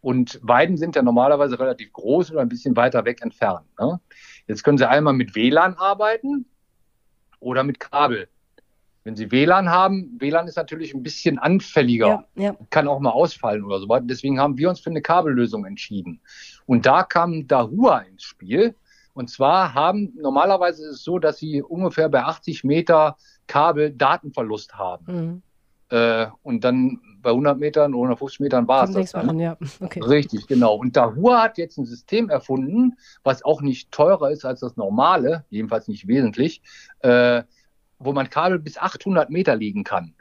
Und 0.00 0.38
Weiden 0.44 0.76
sind 0.76 0.94
ja 0.94 1.02
normalerweise 1.02 1.58
relativ 1.58 1.92
groß 1.92 2.30
oder 2.30 2.42
ein 2.42 2.48
bisschen 2.48 2.76
weiter 2.76 3.04
weg 3.04 3.22
entfernt. 3.22 3.66
Ne? 3.76 3.98
Jetzt 4.46 4.62
können 4.62 4.78
Sie 4.78 4.88
einmal 4.88 5.14
mit 5.14 5.34
WLAN 5.34 5.74
arbeiten 5.74 6.46
oder 7.40 7.64
mit 7.64 7.80
Kabel. 7.80 8.28
Wenn 9.02 9.16
Sie 9.16 9.32
WLAN 9.32 9.68
haben, 9.68 10.16
WLAN 10.20 10.46
ist 10.46 10.54
natürlich 10.54 10.94
ein 10.94 11.02
bisschen 11.02 11.40
anfälliger, 11.40 12.24
Ja, 12.36 12.44
ja. 12.44 12.56
kann 12.70 12.86
auch 12.86 13.00
mal 13.00 13.10
ausfallen 13.10 13.64
oder 13.64 13.80
so. 13.80 13.88
Deswegen 14.02 14.38
haben 14.38 14.56
wir 14.58 14.68
uns 14.68 14.78
für 14.78 14.90
eine 14.90 15.02
Kabellösung 15.02 15.64
entschieden. 15.64 16.20
Und 16.66 16.86
da 16.86 17.02
kam 17.02 17.48
Dahua 17.48 17.98
ins 18.02 18.22
Spiel. 18.22 18.76
Und 19.12 19.28
zwar 19.28 19.74
haben, 19.74 20.12
normalerweise 20.14 20.84
ist 20.84 20.98
es 20.98 21.02
so, 21.02 21.18
dass 21.18 21.38
Sie 21.38 21.62
ungefähr 21.62 22.08
bei 22.08 22.22
80 22.22 22.62
Meter 22.62 23.16
Kabel 23.48 23.90
Datenverlust 23.90 24.74
haben. 24.74 25.04
Mhm. 25.08 25.42
Äh, 25.90 26.26
und 26.42 26.64
dann 26.64 27.00
bei 27.22 27.30
100 27.30 27.58
Metern 27.58 27.94
oder 27.94 28.08
150 28.08 28.40
Metern 28.40 28.68
war 28.68 28.84
es 28.84 28.92
das 28.92 29.12
dann. 29.12 29.30
an, 29.30 29.38
ja. 29.40 29.56
Okay. 29.80 30.00
Richtig, 30.00 30.46
genau. 30.46 30.76
Und 30.76 30.96
Dahua 30.96 31.42
hat 31.42 31.58
jetzt 31.58 31.78
ein 31.78 31.86
System 31.86 32.28
erfunden, 32.28 32.96
was 33.22 33.44
auch 33.44 33.60
nicht 33.60 33.90
teurer 33.90 34.30
ist 34.30 34.44
als 34.44 34.60
das 34.60 34.76
normale, 34.76 35.44
jedenfalls 35.50 35.88
nicht 35.88 36.06
wesentlich, 36.06 36.62
äh, 37.00 37.42
wo 37.98 38.12
man 38.12 38.30
Kabel 38.30 38.58
bis 38.58 38.78
800 38.78 39.30
Meter 39.30 39.56
legen 39.56 39.84
kann. 39.84 40.14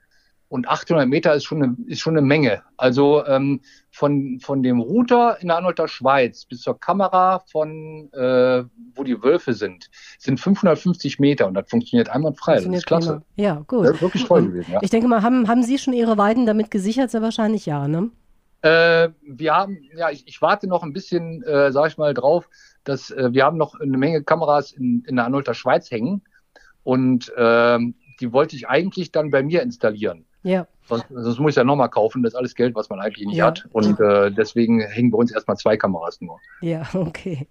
Und 0.49 0.69
800 0.69 1.07
Meter 1.09 1.33
ist 1.33 1.43
schon 1.43 1.61
eine, 1.61 1.75
ist 1.87 1.99
schon 1.99 2.17
eine 2.17 2.25
Menge. 2.25 2.63
Also 2.77 3.25
ähm, 3.25 3.59
von, 3.91 4.39
von 4.39 4.63
dem 4.63 4.79
Router 4.79 5.37
in 5.41 5.49
der 5.49 5.57
Anhalter 5.57 5.89
Schweiz 5.89 6.45
bis 6.45 6.61
zur 6.61 6.79
Kamera 6.79 7.39
von, 7.51 8.09
äh, 8.13 8.63
wo 8.95 9.03
die 9.03 9.21
Wölfe 9.21 9.53
sind, 9.53 9.89
sind 10.19 10.39
550 10.39 11.19
Meter 11.19 11.47
und 11.47 11.53
das 11.53 11.69
funktioniert 11.69 12.09
einwandfrei. 12.09 12.55
Das 12.55 12.63
Funktioniert 12.63 12.83
ist 12.83 12.87
klasse. 12.87 13.23
prima. 13.35 13.47
Ja, 13.49 13.63
gut. 13.67 13.85
Das 13.85 13.95
ist 13.95 14.01
wirklich 14.01 14.23
toll 14.23 14.47
gewesen, 14.47 14.71
ja. 14.71 14.79
Ich 14.81 14.89
denke 14.89 15.09
mal, 15.09 15.21
haben, 15.21 15.49
haben 15.49 15.63
Sie 15.63 15.77
schon 15.77 15.93
Ihre 15.93 16.17
Weiden 16.17 16.45
damit 16.45 16.71
gesichert? 16.71 17.11
Sehr 17.11 17.21
wahrscheinlich 17.21 17.65
ja, 17.65 17.87
ne? 17.89 18.09
Äh, 18.61 19.09
wir 19.23 19.53
haben, 19.53 19.79
ja, 19.95 20.09
ich, 20.09 20.27
ich 20.27 20.41
warte 20.41 20.67
noch 20.67 20.83
ein 20.83 20.93
bisschen, 20.93 21.43
äh, 21.43 21.71
sag 21.73 21.89
ich 21.89 21.97
mal, 21.97 22.13
drauf, 22.13 22.49
dass 22.85 23.11
äh, 23.11 23.33
wir 23.33 23.43
haben 23.43 23.57
noch 23.57 23.79
eine 23.79 23.97
Menge 23.97 24.23
Kameras 24.23 24.71
in, 24.71 25.03
in 25.07 25.17
der 25.17 25.25
Anhalter 25.25 25.53
Schweiz 25.53 25.91
hängen 25.91 26.23
und 26.83 27.31
ähm, 27.37 27.95
die 28.19 28.31
wollte 28.31 28.55
ich 28.55 28.67
eigentlich 28.67 29.11
dann 29.11 29.29
bei 29.29 29.43
mir 29.43 29.61
installieren. 29.61 30.25
Ja. 30.47 30.65
Sonst, 30.87 31.05
sonst 31.09 31.39
muss 31.39 31.49
ich 31.51 31.55
ja 31.57 31.65
nochmal 31.65 31.89
kaufen. 31.89 32.23
Das 32.23 32.31
ist 32.31 32.37
alles 32.37 32.55
Geld, 32.55 32.73
was 32.73 32.89
man 32.89 33.01
eigentlich 33.01 33.27
nicht 33.27 33.35
Ja. 33.35 33.47
hat. 33.47 33.67
Und 33.73 33.99
äh, 33.99 34.31
deswegen 34.31 34.79
hängen 34.79 35.11
bei 35.11 35.17
uns 35.17 35.33
erstmal 35.33 35.57
zwei 35.57 35.75
Kameras 35.75 36.21
nur. 36.21 36.39
Ja, 36.61 36.83
okay. 36.93 37.45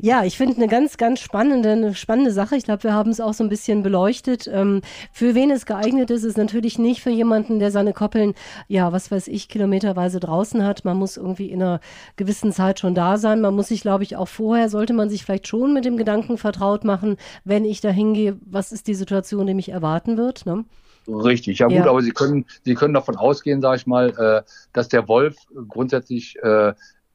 Ja, 0.00 0.24
ich 0.24 0.38
finde 0.38 0.56
eine 0.56 0.68
ganz, 0.68 0.96
ganz 0.96 1.20
spannende, 1.20 1.72
eine 1.72 1.94
spannende 1.94 2.30
Sache. 2.32 2.56
Ich 2.56 2.64
glaube, 2.64 2.84
wir 2.84 2.94
haben 2.94 3.10
es 3.10 3.20
auch 3.20 3.34
so 3.34 3.44
ein 3.44 3.50
bisschen 3.50 3.82
beleuchtet. 3.82 4.48
Ähm, 4.50 4.80
für 5.12 5.34
wen 5.34 5.50
es 5.50 5.66
geeignet 5.66 6.10
ist, 6.10 6.24
ist 6.24 6.38
natürlich 6.38 6.78
nicht 6.78 7.02
für 7.02 7.10
jemanden, 7.10 7.58
der 7.58 7.70
seine 7.70 7.92
Koppeln, 7.92 8.32
ja, 8.68 8.90
was 8.90 9.10
weiß 9.10 9.28
ich, 9.28 9.50
kilometerweise 9.50 10.18
draußen 10.18 10.64
hat. 10.64 10.86
Man 10.86 10.96
muss 10.96 11.18
irgendwie 11.18 11.50
in 11.50 11.62
einer 11.62 11.80
gewissen 12.16 12.52
Zeit 12.52 12.80
schon 12.80 12.94
da 12.94 13.18
sein. 13.18 13.42
Man 13.42 13.54
muss 13.54 13.68
sich, 13.68 13.82
glaube 13.82 14.04
ich, 14.04 14.16
auch 14.16 14.28
vorher, 14.28 14.70
sollte 14.70 14.94
man 14.94 15.10
sich 15.10 15.24
vielleicht 15.26 15.46
schon 15.46 15.74
mit 15.74 15.84
dem 15.84 15.98
Gedanken 15.98 16.38
vertraut 16.38 16.84
machen, 16.84 17.18
wenn 17.44 17.66
ich 17.66 17.82
da 17.82 17.90
hingehe, 17.90 18.38
was 18.46 18.72
ist 18.72 18.86
die 18.86 18.94
Situation, 18.94 19.46
die 19.46 19.52
mich 19.52 19.68
erwarten 19.68 20.16
wird. 20.16 20.46
Ne? 20.46 20.64
Richtig, 21.08 21.58
ja 21.60 21.66
gut, 21.68 21.76
Ja. 21.76 21.86
aber 21.88 22.02
Sie 22.02 22.10
können, 22.10 22.44
Sie 22.64 22.74
können 22.74 22.94
davon 22.94 23.16
ausgehen, 23.16 23.60
sage 23.62 23.76
ich 23.78 23.86
mal, 23.86 24.10
äh, 24.10 24.42
dass 24.72 24.88
der 24.88 25.08
Wolf 25.08 25.36
grundsätzlich 25.68 26.36
äh, 26.42 26.74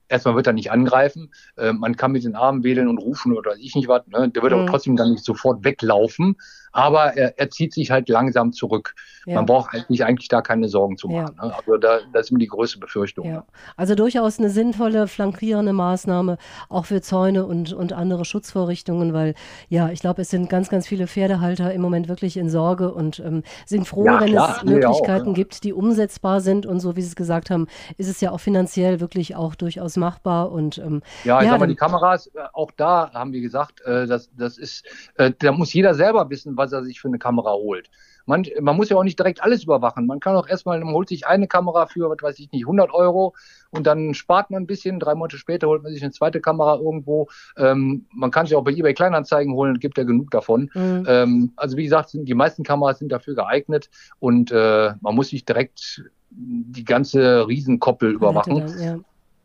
erstmal 0.09 0.35
wird 0.35 0.47
er 0.47 0.53
nicht 0.53 0.71
angreifen. 0.71 1.31
Äh, 1.57 1.73
man 1.73 1.95
kann 1.95 2.11
mit 2.11 2.23
den 2.23 2.35
Armen 2.35 2.63
wedeln 2.63 2.87
und 2.87 2.97
rufen 2.97 3.37
oder 3.37 3.55
ich 3.55 3.75
nicht 3.75 3.87
was. 3.87 4.05
Ne? 4.07 4.29
Der 4.29 4.41
wird 4.41 4.53
Mhm. 4.53 4.59
aber 4.59 4.67
trotzdem 4.69 4.95
dann 4.95 5.11
nicht 5.11 5.23
sofort 5.23 5.63
weglaufen, 5.63 6.37
aber 6.73 7.15
er, 7.15 7.39
er 7.39 7.49
zieht 7.49 7.73
sich 7.73 7.91
halt 7.91 8.09
langsam 8.09 8.51
zurück. 8.51 8.95
Ja. 9.25 9.35
Man 9.35 9.45
braucht 9.45 9.73
eigentlich, 9.73 10.03
eigentlich 10.03 10.27
da 10.27 10.41
keine 10.41 10.67
Sorgen 10.67 10.97
zu 10.97 11.07
machen. 11.07 11.35
Ne? 11.41 11.53
Also 11.55 11.77
da, 11.77 11.99
das 12.11 12.25
ist 12.25 12.31
immer 12.31 12.39
die 12.39 12.47
größte 12.47 12.79
Befürchtung. 12.79 13.25
Ja, 13.25 13.45
also 13.77 13.95
durchaus 13.95 14.39
eine 14.39 14.49
sinnvolle 14.49 15.07
flankierende 15.07 15.71
Maßnahme 15.71 16.37
auch 16.69 16.85
für 16.85 17.01
Zäune 17.01 17.45
und, 17.45 17.71
und 17.73 17.93
andere 17.93 18.25
Schutzvorrichtungen, 18.25 19.13
weil 19.13 19.35
ja, 19.69 19.89
ich 19.89 20.01
glaube, 20.01 20.23
es 20.23 20.29
sind 20.29 20.49
ganz, 20.49 20.69
ganz 20.69 20.87
viele 20.87 21.07
Pferdehalter 21.07 21.73
im 21.73 21.81
Moment 21.81 22.09
wirklich 22.09 22.37
in 22.37 22.49
Sorge 22.49 22.93
und 22.93 23.19
ähm, 23.19 23.43
sind 23.65 23.87
froh, 23.87 24.05
Ja, 24.05 24.19
wenn 24.19 24.31
klar, 24.31 24.57
es 24.57 24.63
Möglichkeiten 24.63 25.23
auch, 25.23 25.27
ja. 25.27 25.33
gibt, 25.33 25.63
die 25.63 25.73
umsetzbar 25.73 26.41
sind 26.41 26.65
und 26.65 26.79
so 26.79 26.95
wie 26.95 27.01
Sie 27.01 27.07
es 27.07 27.15
gesagt 27.15 27.49
haben, 27.49 27.67
ist 27.97 28.09
es 28.09 28.19
ja 28.19 28.31
auch 28.31 28.39
finanziell 28.39 28.99
wirklich 28.99 29.35
auch 29.35 29.55
durchaus 29.55 29.95
machbar 29.95 30.51
und 30.51 30.77
ähm, 30.79 31.01
Ja, 31.23 31.39
ich 31.39 31.45
Ja, 31.45 31.51
sag 31.51 31.59
mal, 31.59 31.67
die 31.67 31.75
Kameras, 31.75 32.27
äh, 32.27 32.39
auch 32.53 32.71
da 32.71 33.11
haben 33.13 33.31
wir 33.31 33.41
gesagt, 33.41 33.81
äh, 33.85 34.07
das, 34.07 34.29
das 34.35 34.57
ist, 34.57 34.85
äh, 35.15 35.31
da 35.39 35.51
muss 35.51 35.71
jeder 35.73 35.93
selber 35.93 36.29
wissen, 36.29 36.57
was 36.57 36.62
er 36.71 36.83
sich 36.83 37.01
für 37.01 37.07
eine 37.07 37.19
Kamera 37.19 37.51
holt. 37.53 37.89
Man, 38.25 38.45
man 38.61 38.77
muss 38.77 38.87
ja 38.89 38.95
auch 38.95 39.03
nicht 39.03 39.19
direkt 39.19 39.43
alles 39.43 39.63
überwachen. 39.63 40.05
Man 40.05 40.21
kann 40.21 40.35
auch 40.37 40.47
erstmal, 40.47 40.79
man 40.79 40.93
holt 40.93 41.09
sich 41.09 41.27
eine 41.27 41.47
Kamera 41.47 41.87
für, 41.87 42.09
was 42.09 42.21
weiß 42.21 42.39
ich 42.39 42.51
nicht, 42.53 42.63
100 42.63 42.93
Euro 42.93 43.33
und 43.71 43.85
dann 43.85 44.13
spart 44.13 44.49
man 44.49 44.63
ein 44.63 44.67
bisschen. 44.67 44.99
Drei 44.99 45.13
Monate 45.13 45.37
später 45.37 45.67
holt 45.67 45.83
man 45.83 45.91
sich 45.91 46.01
eine 46.01 46.13
zweite 46.13 46.39
Kamera 46.39 46.77
irgendwo. 46.77 47.27
Ähm, 47.57 48.05
man 48.13 48.31
kann 48.31 48.45
sich 48.45 48.55
auch 48.55 48.63
bei 48.63 48.71
eBay 48.71 48.93
Kleinanzeigen 48.93 49.53
holen, 49.53 49.79
gibt 49.79 49.97
ja 49.97 50.05
genug 50.05 50.31
davon. 50.31 50.69
mh, 50.73 51.03
Ähm, 51.07 51.51
also 51.57 51.75
wie 51.75 51.83
gesagt, 51.83 52.11
die 52.13 52.33
meisten 52.33 52.63
Kameras 52.63 52.99
sind 52.99 53.11
dafür 53.11 53.35
geeignet 53.35 53.89
und 54.19 54.51
äh, 54.51 54.93
man 55.01 55.15
muss 55.15 55.33
nicht 55.33 55.47
direkt 55.49 56.03
die 56.29 56.85
ganze 56.85 57.47
Riesenkoppel 57.47 58.11
überwachen. 58.11 58.65
Ja. 58.79 58.97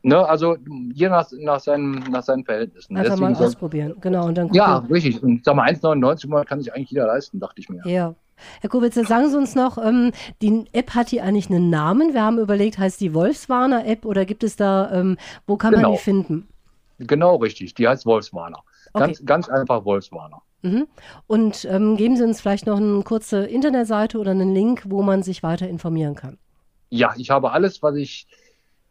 Ne, 0.02 0.16
also 0.28 0.56
je 0.92 1.08
nach, 1.08 1.28
nach, 1.32 1.58
seinen, 1.60 1.98
nach 2.10 2.22
seinen 2.22 2.44
Verhältnissen. 2.44 2.96
Einfach 2.96 3.18
mal 3.18 3.34
soll- 3.34 3.46
ausprobieren, 3.48 3.94
genau. 4.00 4.26
Und 4.26 4.36
dann 4.38 4.52
ja, 4.52 4.78
richtig. 4.90 5.22
Und 5.22 5.44
sag 5.44 5.56
mal, 5.56 5.68
1,99 5.68 6.24
im 6.24 6.30
Monat 6.30 6.46
kann 6.46 6.60
sich 6.60 6.72
eigentlich 6.72 6.90
jeder 6.90 7.06
leisten, 7.06 7.40
dachte 7.40 7.60
ich 7.60 7.68
mir. 7.68 7.82
Ja. 7.84 8.14
Herr 8.60 8.70
Kubitz, 8.70 8.94
sagen 8.94 9.28
Sie 9.28 9.36
uns 9.36 9.56
noch, 9.56 9.76
ähm, 9.78 10.12
die 10.40 10.66
App 10.72 10.94
hat 10.94 11.10
die 11.10 11.20
eigentlich 11.20 11.50
einen 11.50 11.70
Namen? 11.70 12.14
Wir 12.14 12.22
haben 12.22 12.38
überlegt, 12.38 12.78
heißt 12.78 13.00
die 13.00 13.12
Wolfswarner-App 13.12 14.04
oder 14.04 14.24
gibt 14.24 14.44
es 14.44 14.54
da, 14.54 14.92
ähm, 14.92 15.16
wo 15.48 15.56
kann 15.56 15.72
man 15.72 15.80
Genau. 15.82 15.92
die 15.94 15.98
finden? 15.98 16.46
Genau 17.00 17.34
richtig. 17.36 17.74
Die 17.74 17.88
heißt 17.88 18.06
Wolfswarner. 18.06 18.60
Okay. 18.92 19.06
Ganz, 19.06 19.24
ganz 19.24 19.48
einfach 19.48 19.84
Wolfswarner. 19.84 20.40
Mhm. 20.62 20.86
Und 21.26 21.64
ähm, 21.68 21.96
geben 21.96 22.16
Sie 22.16 22.22
uns 22.22 22.40
vielleicht 22.40 22.66
noch 22.66 22.76
eine 22.78 23.02
kurze 23.02 23.44
Internetseite 23.44 24.18
oder 24.18 24.30
einen 24.30 24.54
Link, 24.54 24.84
wo 24.86 25.02
man 25.02 25.24
sich 25.24 25.42
weiter 25.42 25.68
informieren 25.68 26.14
kann. 26.14 26.38
Ja, 26.90 27.12
ich 27.16 27.30
habe 27.30 27.50
alles, 27.50 27.82
was 27.82 27.96
ich, 27.96 28.28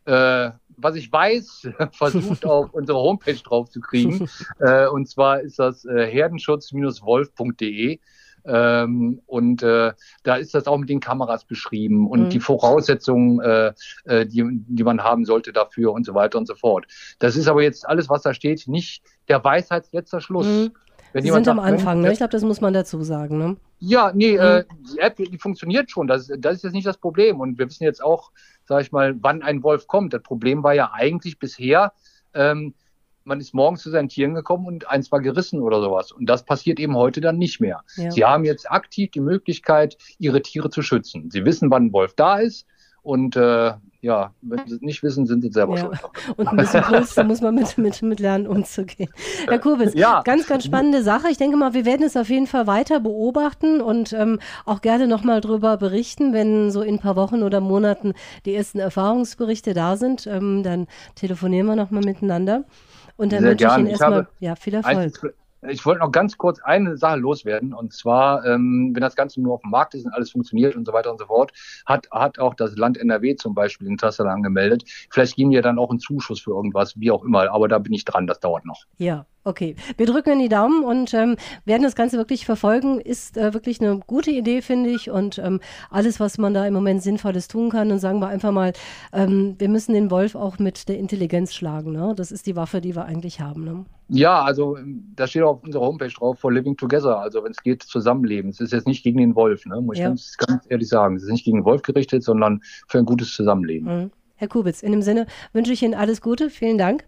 äh, 0.05 0.51
was 0.77 0.95
ich 0.95 1.11
weiß, 1.11 1.69
versucht 1.91 2.45
auf 2.45 2.73
unsere 2.73 2.99
Homepage 2.99 3.33
drauf 3.43 3.69
zu 3.69 3.81
kriegen. 3.81 4.27
äh, 4.59 4.87
und 4.87 5.07
zwar 5.09 5.41
ist 5.41 5.59
das 5.59 5.83
äh, 5.85 6.07
herdenschutz-wolf.de. 6.07 7.99
Ähm, 8.45 9.19
und 9.25 9.61
äh, 9.61 9.91
da 10.23 10.35
ist 10.37 10.53
das 10.53 10.67
auch 10.67 10.77
mit 10.77 10.87
den 10.89 11.01
Kameras 11.01 11.43
beschrieben 11.43 12.07
und 12.07 12.21
Mhm. 12.21 12.29
die 12.29 12.39
Voraussetzungen, 12.39 13.41
äh, 13.41 13.73
äh, 14.05 14.25
die, 14.25 14.45
die 14.49 14.83
man 14.83 15.03
haben 15.03 15.25
sollte 15.25 15.51
dafür 15.51 15.91
und 15.91 16.05
so 16.05 16.13
weiter 16.13 16.37
und 16.37 16.45
so 16.47 16.55
fort. 16.55 16.85
Das 17.19 17.35
ist 17.35 17.49
aber 17.49 17.61
jetzt 17.61 17.85
alles, 17.89 18.07
was 18.07 18.21
da 18.21 18.33
steht, 18.33 18.65
nicht 18.69 19.03
der 19.27 19.43
Weisheitsletzter 19.43 20.21
Schluss. 20.21 20.47
Mhm. 20.47 20.71
Wenn 21.13 21.23
Sie 21.23 21.29
sind 21.31 21.47
am 21.47 21.57
sagt, 21.57 21.67
Anfang, 21.67 21.97
Mensch, 22.01 22.07
ne? 22.07 22.11
Ich 22.13 22.17
glaube, 22.19 22.31
das 22.31 22.43
muss 22.43 22.61
man 22.61 22.73
dazu 22.73 23.01
sagen, 23.01 23.37
ne? 23.37 23.57
ja, 23.79 24.11
nee, 24.13 24.33
Mhm. 24.33 24.39
äh, 24.39 24.63
die 24.93 24.99
App, 24.99 25.15
die 25.17 25.37
funktioniert 25.37 25.89
schon. 25.91 26.07
Das, 26.07 26.27
das 26.37 26.55
ist 26.57 26.63
jetzt 26.63 26.73
nicht 26.73 26.87
das 26.87 26.97
Problem. 26.97 27.39
Und 27.39 27.57
wir 27.59 27.67
wissen 27.67 27.83
jetzt 27.83 28.03
auch, 28.03 28.31
sage 28.65 28.81
ich 28.83 28.91
mal, 28.91 29.15
wann 29.21 29.41
ein 29.43 29.63
Wolf 29.63 29.87
kommt. 29.87 30.13
Das 30.13 30.21
Problem 30.23 30.63
war 30.63 30.73
ja 30.73 30.91
eigentlich 30.93 31.39
bisher, 31.39 31.93
ähm, 32.33 32.73
man 33.23 33.39
ist 33.41 33.53
morgens 33.53 33.81
zu 33.81 33.89
seinen 33.89 34.07
Tieren 34.09 34.33
gekommen 34.33 34.65
und 34.65 34.89
eins 34.89 35.11
war 35.11 35.19
gerissen 35.19 35.61
oder 35.61 35.81
sowas. 35.81 36.11
Und 36.11 36.27
das 36.27 36.45
passiert 36.45 36.79
eben 36.79 36.95
heute 36.95 37.19
dann 37.19 37.37
nicht 37.37 37.59
mehr. 37.59 37.83
Ja. 37.97 38.09
Sie 38.09 38.23
haben 38.23 38.45
jetzt 38.45 38.71
aktiv 38.71 39.11
die 39.11 39.19
Möglichkeit, 39.19 39.97
ihre 40.17 40.41
Tiere 40.41 40.69
zu 40.69 40.81
schützen. 40.81 41.29
Sie 41.29 41.43
wissen, 41.45 41.69
wann 41.69 41.87
ein 41.87 41.93
Wolf 41.93 42.13
da 42.15 42.37
ist. 42.37 42.65
Und 43.01 43.35
äh, 43.35 43.73
ja, 44.07 44.31
wenn 44.41 44.65
sie 44.65 44.75
es 44.75 44.81
nicht 44.81 45.03
wissen, 45.03 45.25
sind 45.27 45.41
sie 45.41 45.51
selber 45.51 45.75
Ja. 45.75 45.81
schuld. 45.81 45.99
Und 46.37 46.47
ein 46.47 46.55
bisschen 46.55 46.83
da 47.15 47.23
muss 47.25 47.41
man 47.41 47.55
mit, 47.55 47.77
mit, 47.77 48.01
mit 48.01 48.19
lernen, 48.21 48.47
umzugehen. 48.47 49.09
Herr 49.47 49.59
Kubitz, 49.59 49.93
Ja. 49.95 50.21
ganz, 50.23 50.47
ganz 50.47 50.63
spannende 50.63 51.03
Sache. 51.03 51.27
Ich 51.29 51.37
denke 51.37 51.57
mal, 51.57 51.73
wir 51.73 51.83
werden 51.85 52.05
es 52.05 52.15
auf 52.15 52.29
jeden 52.29 52.47
Fall 52.47 52.67
weiter 52.67 53.01
beobachten 53.01 53.81
und 53.81 54.13
ähm, 54.13 54.39
auch 54.65 54.79
gerne 54.81 55.07
nochmal 55.07 55.41
drüber 55.41 55.75
berichten, 55.75 56.31
wenn 56.31 56.71
so 56.71 56.81
in 56.81 56.95
ein 56.95 56.99
paar 56.99 57.17
Wochen 57.17 57.43
oder 57.43 57.59
Monaten 57.59 58.13
die 58.45 58.55
ersten 58.55 58.79
Erfahrungsberichte 58.79 59.73
da 59.73 59.97
sind. 59.97 60.25
Ähm, 60.25 60.63
dann 60.63 60.87
telefonieren 61.15 61.67
wir 61.67 61.75
nochmal 61.75 62.03
miteinander. 62.03 62.63
Und 63.17 63.33
dann 63.33 63.41
Sehr 63.41 63.49
wünsche 63.51 63.65
ich 63.65 63.69
gern. 63.69 63.79
Ihnen 63.81 63.87
Ich 63.87 63.91
erstmal 63.93 64.27
ja, 64.39 64.55
viel 64.55 64.73
Erfolg. 64.73 65.35
Ich 65.69 65.85
wollte 65.85 66.01
noch 66.01 66.11
ganz 66.11 66.37
kurz 66.37 66.59
eine 66.61 66.97
Sache 66.97 67.17
loswerden. 67.17 67.73
Und 67.73 67.93
zwar, 67.93 68.45
ähm, 68.45 68.91
wenn 68.93 69.01
das 69.01 69.15
Ganze 69.15 69.41
nur 69.41 69.55
auf 69.55 69.61
dem 69.61 69.71
Markt 69.71 69.93
ist 69.93 70.05
und 70.05 70.13
alles 70.13 70.31
funktioniert 70.31 70.75
und 70.75 70.85
so 70.85 70.93
weiter 70.93 71.11
und 71.11 71.19
so 71.19 71.25
fort, 71.25 71.51
hat, 71.85 72.07
hat 72.11 72.39
auch 72.39 72.53
das 72.53 72.75
Land 72.77 72.97
NRW 72.97 73.35
zum 73.35 73.53
Beispiel 73.53 73.87
Interesse 73.87 74.23
daran 74.23 74.43
gemeldet. 74.43 74.83
Vielleicht 75.09 75.35
geben 75.35 75.51
wir 75.51 75.61
dann 75.61 75.79
auch 75.79 75.89
einen 75.89 75.99
Zuschuss 75.99 76.41
für 76.41 76.51
irgendwas, 76.51 76.99
wie 76.99 77.11
auch 77.11 77.23
immer. 77.23 77.51
Aber 77.51 77.67
da 77.67 77.79
bin 77.79 77.93
ich 77.93 78.05
dran, 78.05 78.27
das 78.27 78.39
dauert 78.39 78.65
noch. 78.65 78.85
Ja, 78.97 79.25
okay. 79.43 79.75
Wir 79.97 80.05
drücken 80.05 80.33
in 80.33 80.39
die 80.39 80.49
Daumen 80.49 80.83
und 80.83 81.13
ähm, 81.13 81.35
werden 81.65 81.83
das 81.83 81.95
Ganze 81.95 82.17
wirklich 82.17 82.45
verfolgen. 82.45 82.99
Ist 82.99 83.37
äh, 83.37 83.53
wirklich 83.53 83.81
eine 83.81 83.99
gute 83.99 84.31
Idee, 84.31 84.61
finde 84.61 84.89
ich. 84.89 85.09
Und 85.09 85.39
ähm, 85.39 85.59
alles, 85.89 86.19
was 86.19 86.37
man 86.37 86.53
da 86.53 86.65
im 86.65 86.73
Moment 86.73 87.03
Sinnvolles 87.03 87.47
tun 87.47 87.69
kann, 87.69 87.89
dann 87.89 87.99
sagen 87.99 88.19
wir 88.19 88.27
einfach 88.27 88.51
mal, 88.51 88.73
ähm, 89.13 89.55
wir 89.57 89.69
müssen 89.69 89.93
den 89.93 90.11
Wolf 90.11 90.35
auch 90.35 90.59
mit 90.59 90.89
der 90.89 90.97
Intelligenz 90.97 91.53
schlagen. 91.53 91.91
Ne? 91.91 92.13
Das 92.15 92.31
ist 92.31 92.45
die 92.45 92.55
Waffe, 92.55 92.81
die 92.81 92.95
wir 92.95 93.05
eigentlich 93.05 93.39
haben. 93.39 93.63
Ne? 93.63 93.85
Ja, 94.09 94.41
also 94.41 94.77
ähm, 94.77 95.11
da 95.15 95.27
steht 95.27 95.43
auch 95.43 95.57
auf 95.57 95.63
unserer 95.63 95.81
Homepage 95.85 96.07
drauf, 96.09 96.39
for 96.39 96.51
living 96.51 96.77
together. 96.77 97.19
Also 97.19 97.43
wenn 97.43 97.51
es 97.51 97.61
geht, 97.61 97.83
zusammenleben. 97.83 98.49
Es 98.51 98.59
ist 98.59 98.71
jetzt 98.73 98.87
nicht 98.87 99.03
gegen 99.03 99.17
den 99.19 99.35
Wolf, 99.35 99.65
ne? 99.65 99.81
muss 99.81 99.95
ich 99.97 100.01
Ja. 100.01 100.07
ganz, 100.09 100.37
ganz 100.37 100.65
ehrlich 100.69 100.87
sagen. 100.87 101.15
Es 101.17 101.23
ist 101.23 101.31
nicht 101.31 101.45
gegen 101.45 101.59
den 101.59 101.65
Wolf 101.65 101.81
gerichtet, 101.81 102.23
sondern 102.23 102.61
für 102.87 102.99
ein 102.99 103.05
gutes 103.05 103.33
Zusammenleben. 103.33 104.03
Mhm. 104.03 104.11
Herr 104.35 104.47
Kubitz, 104.47 104.83
in 104.83 104.91
dem 104.91 105.01
Sinne 105.01 105.25
wünsche 105.51 105.73
ich 105.73 105.81
Ihnen 105.81 105.95
alles 105.95 106.21
Gute. 106.21 106.49
Vielen 106.49 106.77
Dank. 106.77 107.05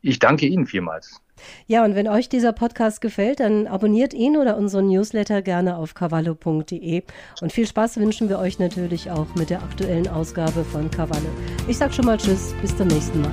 Ich 0.00 0.18
danke 0.18 0.46
Ihnen 0.46 0.66
vielmals. 0.66 1.20
Ja, 1.66 1.84
und 1.84 1.94
wenn 1.94 2.08
euch 2.08 2.28
dieser 2.28 2.52
Podcast 2.52 3.00
gefällt, 3.00 3.40
dann 3.40 3.66
abonniert 3.66 4.14
ihn 4.14 4.36
oder 4.36 4.56
unseren 4.56 4.86
Newsletter 4.88 5.42
gerne 5.42 5.76
auf 5.76 5.94
cavallo.de. 5.94 7.02
Und 7.40 7.52
viel 7.52 7.66
Spaß 7.66 7.98
wünschen 7.98 8.28
wir 8.28 8.38
euch 8.38 8.58
natürlich 8.58 9.10
auch 9.10 9.34
mit 9.34 9.50
der 9.50 9.62
aktuellen 9.62 10.08
Ausgabe 10.08 10.64
von 10.64 10.90
Cavallo. 10.90 11.28
Ich 11.68 11.78
sag 11.78 11.92
schon 11.92 12.04
mal 12.06 12.16
Tschüss, 12.16 12.54
bis 12.60 12.76
zum 12.76 12.88
nächsten 12.88 13.22
Mal. 13.22 13.32